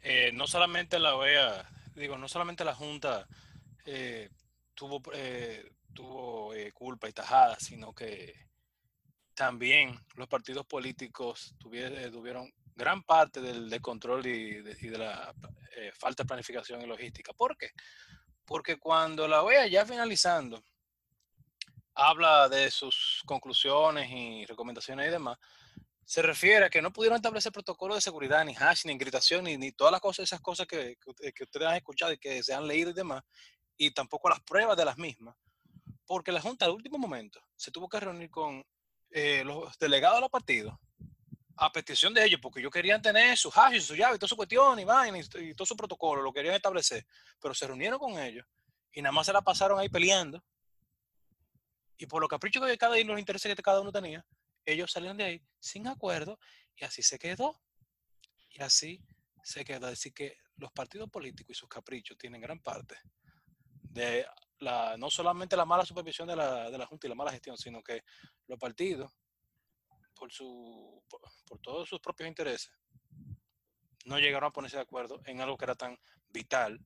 eh, 0.00 0.30
no 0.32 0.46
solamente 0.46 0.98
la 0.98 1.16
OEA, 1.16 1.68
digo, 1.94 2.16
no 2.16 2.28
solamente 2.28 2.64
la 2.64 2.74
Junta 2.74 3.26
eh, 3.84 4.30
tuvo, 4.74 5.02
eh, 5.12 5.70
tuvo 5.92 6.54
culpa 6.72 7.10
y 7.10 7.12
tajada, 7.12 7.60
sino 7.60 7.92
que 7.92 8.47
también 9.38 9.96
los 10.16 10.26
partidos 10.26 10.66
políticos 10.66 11.54
tuvieron, 11.60 12.10
tuvieron 12.10 12.52
gran 12.74 13.04
parte 13.04 13.40
del, 13.40 13.80
control 13.80 14.26
y 14.26 14.62
de, 14.62 14.98
la 14.98 15.32
eh, 15.76 15.92
falta 15.96 16.24
de 16.24 16.26
planificación 16.26 16.82
y 16.82 16.86
logística. 16.86 17.32
¿Por 17.32 17.56
qué? 17.56 17.70
Porque 18.44 18.78
cuando 18.78 19.28
la 19.28 19.44
OEA 19.44 19.68
ya 19.68 19.86
finalizando 19.86 20.60
habla 21.94 22.48
de 22.48 22.68
sus 22.68 23.22
conclusiones 23.26 24.10
y 24.10 24.44
recomendaciones 24.44 25.06
y 25.06 25.10
demás, 25.12 25.38
se 26.04 26.20
refiere 26.20 26.64
a 26.64 26.70
que 26.70 26.82
no 26.82 26.92
pudieron 26.92 27.14
establecer 27.14 27.52
protocolo 27.52 27.94
de 27.94 28.00
seguridad, 28.00 28.44
ni 28.44 28.56
hash, 28.56 28.86
ni 28.86 28.92
encriptación, 28.92 29.44
ni, 29.44 29.56
ni 29.56 29.70
todas 29.70 29.92
las 29.92 30.00
cosas, 30.00 30.24
esas 30.24 30.40
cosas 30.40 30.66
que, 30.66 30.96
que, 30.96 31.44
ustedes 31.44 31.68
han 31.68 31.76
escuchado 31.76 32.12
y 32.12 32.18
que 32.18 32.42
se 32.42 32.54
han 32.54 32.66
leído 32.66 32.90
y 32.90 32.94
demás, 32.94 33.22
y 33.76 33.92
tampoco 33.92 34.30
las 34.30 34.40
pruebas 34.40 34.76
de 34.76 34.84
las 34.84 34.98
mismas, 34.98 35.36
porque 36.06 36.32
la 36.32 36.40
Junta 36.40 36.64
al 36.64 36.72
último 36.72 36.98
momento 36.98 37.40
se 37.54 37.70
tuvo 37.70 37.88
que 37.88 38.00
reunir 38.00 38.30
con 38.30 38.64
eh, 39.10 39.42
los 39.44 39.78
delegados 39.78 40.18
de 40.18 40.20
los 40.22 40.30
partidos 40.30 40.74
a 41.60 41.72
petición 41.72 42.14
de 42.14 42.24
ellos, 42.24 42.40
porque 42.40 42.60
ellos 42.60 42.70
querían 42.70 43.02
tener 43.02 43.36
su 43.36 43.50
hash 43.52 43.74
y 43.74 43.80
su 43.80 43.96
llave 43.96 44.16
toda 44.16 44.28
su 44.28 44.36
cuestión 44.36 44.78
y, 44.78 44.82
y, 44.82 45.48
y 45.50 45.54
todo 45.54 45.66
su 45.66 45.76
protocolo, 45.76 46.22
lo 46.22 46.32
querían 46.32 46.54
establecer, 46.54 47.04
pero 47.40 47.52
se 47.52 47.66
reunieron 47.66 47.98
con 47.98 48.16
ellos 48.18 48.46
y 48.92 49.02
nada 49.02 49.12
más 49.12 49.26
se 49.26 49.32
la 49.32 49.42
pasaron 49.42 49.78
ahí 49.78 49.88
peleando 49.88 50.42
y 51.98 52.06
por 52.06 52.22
los 52.22 52.28
caprichos 52.28 52.64
que 52.64 52.78
cada 52.78 52.96
uno, 52.96 53.12
los 53.12 53.18
intereses 53.18 53.54
que 53.54 53.62
cada 53.62 53.80
uno 53.80 53.90
tenía, 53.90 54.24
ellos 54.64 54.92
salieron 54.92 55.16
de 55.16 55.24
ahí 55.24 55.42
sin 55.58 55.86
acuerdo 55.88 56.38
y 56.76 56.84
así 56.84 57.02
se 57.02 57.18
quedó. 57.18 57.60
Y 58.50 58.62
así 58.62 59.04
se 59.42 59.64
quedó. 59.64 59.88
Así 59.88 60.12
que 60.12 60.38
los 60.56 60.70
partidos 60.72 61.10
políticos 61.10 61.56
y 61.56 61.58
sus 61.58 61.68
caprichos 61.68 62.16
tienen 62.16 62.40
gran 62.40 62.60
parte 62.60 62.96
de 63.98 64.26
la, 64.60 64.96
no 64.96 65.10
solamente 65.10 65.56
la 65.56 65.64
mala 65.64 65.84
supervisión 65.84 66.28
de 66.28 66.36
la, 66.36 66.70
de 66.70 66.78
la 66.78 66.86
Junta 66.86 67.06
y 67.06 67.10
la 67.10 67.16
mala 67.16 67.32
gestión, 67.32 67.56
sino 67.56 67.82
que 67.82 68.02
los 68.46 68.58
partidos, 68.58 69.12
por, 70.14 70.32
su, 70.32 71.02
por 71.46 71.60
todos 71.60 71.88
sus 71.88 72.00
propios 72.00 72.28
intereses, 72.28 72.72
no 74.04 74.18
llegaron 74.18 74.48
a 74.48 74.52
ponerse 74.52 74.76
de 74.76 74.82
acuerdo 74.82 75.20
en 75.26 75.40
algo 75.40 75.56
que 75.56 75.64
era 75.64 75.74
tan 75.74 75.98
vital 76.28 76.80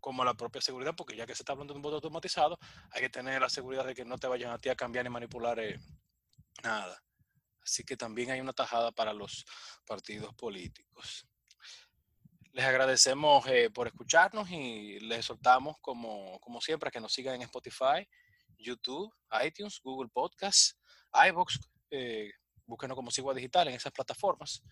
como 0.00 0.24
la 0.24 0.34
propia 0.34 0.60
seguridad, 0.60 0.94
porque 0.96 1.16
ya 1.16 1.26
que 1.26 1.34
se 1.34 1.42
está 1.42 1.52
hablando 1.52 1.72
de 1.72 1.78
un 1.78 1.82
voto 1.82 1.96
automatizado, 1.96 2.58
hay 2.90 3.00
que 3.00 3.08
tener 3.08 3.40
la 3.40 3.48
seguridad 3.48 3.84
de 3.84 3.94
que 3.94 4.04
no 4.04 4.18
te 4.18 4.26
vayan 4.26 4.52
a 4.52 4.58
ti 4.58 4.68
a 4.68 4.76
cambiar 4.76 5.04
ni 5.04 5.10
manipular 5.10 5.58
eh, 5.58 5.78
nada. 6.62 7.02
Así 7.62 7.84
que 7.84 7.96
también 7.96 8.30
hay 8.30 8.40
una 8.40 8.52
tajada 8.52 8.92
para 8.92 9.14
los 9.14 9.46
partidos 9.86 10.34
políticos. 10.34 11.26
Les 12.54 12.64
agradecemos 12.64 13.44
eh, 13.48 13.68
por 13.68 13.88
escucharnos 13.88 14.48
y 14.48 15.00
les 15.00 15.24
soltamos, 15.24 15.76
como, 15.80 16.38
como 16.38 16.60
siempre, 16.60 16.88
que 16.88 17.00
nos 17.00 17.12
sigan 17.12 17.34
en 17.34 17.42
Spotify, 17.42 18.08
YouTube, 18.56 19.12
iTunes, 19.44 19.80
Google 19.82 20.08
Podcasts, 20.08 20.78
iVoox, 21.12 21.58
eh, 21.90 22.30
búsquenos 22.64 22.94
como 22.94 23.10
Sigua 23.10 23.34
Digital 23.34 23.66
en 23.66 23.74
esas 23.74 23.90
plataformas. 23.90 24.62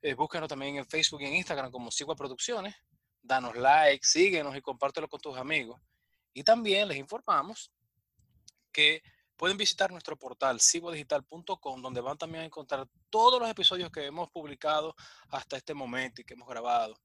Eh, 0.00 0.14
búsquenos 0.14 0.48
también 0.48 0.76
en 0.76 0.86
Facebook 0.86 1.20
y 1.20 1.26
en 1.26 1.34
Instagram 1.34 1.70
como 1.70 1.90
Sigua 1.90 2.16
Producciones 2.16 2.74
danos 3.20 3.54
like, 3.54 4.02
síguenos 4.02 4.56
y 4.56 4.62
compártelo 4.62 5.06
con 5.06 5.20
tus 5.20 5.36
amigos. 5.36 5.78
Y 6.32 6.42
también 6.42 6.88
les 6.88 6.96
informamos 6.96 7.70
que 8.72 9.02
pueden 9.36 9.58
visitar 9.58 9.90
nuestro 9.90 10.16
portal 10.16 10.58
cibodigital.com, 10.58 11.82
donde 11.82 12.00
van 12.00 12.16
también 12.16 12.44
a 12.44 12.46
encontrar 12.46 12.88
todos 13.10 13.38
los 13.38 13.50
episodios 13.50 13.90
que 13.90 14.06
hemos 14.06 14.30
publicado 14.30 14.94
hasta 15.28 15.58
este 15.58 15.74
momento 15.74 16.22
y 16.22 16.24
que 16.24 16.32
hemos 16.32 16.48
grabado. 16.48 16.96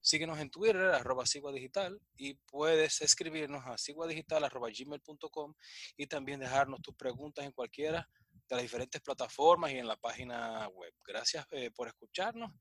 Síguenos 0.00 0.38
en 0.38 0.50
Twitter, 0.50 0.76
arroba 0.76 1.24
Digital, 1.52 2.00
y 2.16 2.34
puedes 2.34 3.00
escribirnos 3.00 3.64
a 3.66 3.76
gmail.com, 3.76 5.54
y 5.96 6.06
también 6.06 6.40
dejarnos 6.40 6.80
tus 6.82 6.94
preguntas 6.94 7.44
en 7.44 7.52
cualquiera 7.52 8.08
de 8.48 8.56
las 8.56 8.62
diferentes 8.62 9.00
plataformas 9.00 9.72
y 9.72 9.78
en 9.78 9.86
la 9.86 9.96
página 9.96 10.68
web. 10.68 10.92
Gracias 11.06 11.46
eh, 11.50 11.70
por 11.70 11.88
escucharnos 11.88 12.52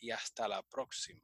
y 0.00 0.10
hasta 0.10 0.48
la 0.48 0.62
próxima. 0.62 1.22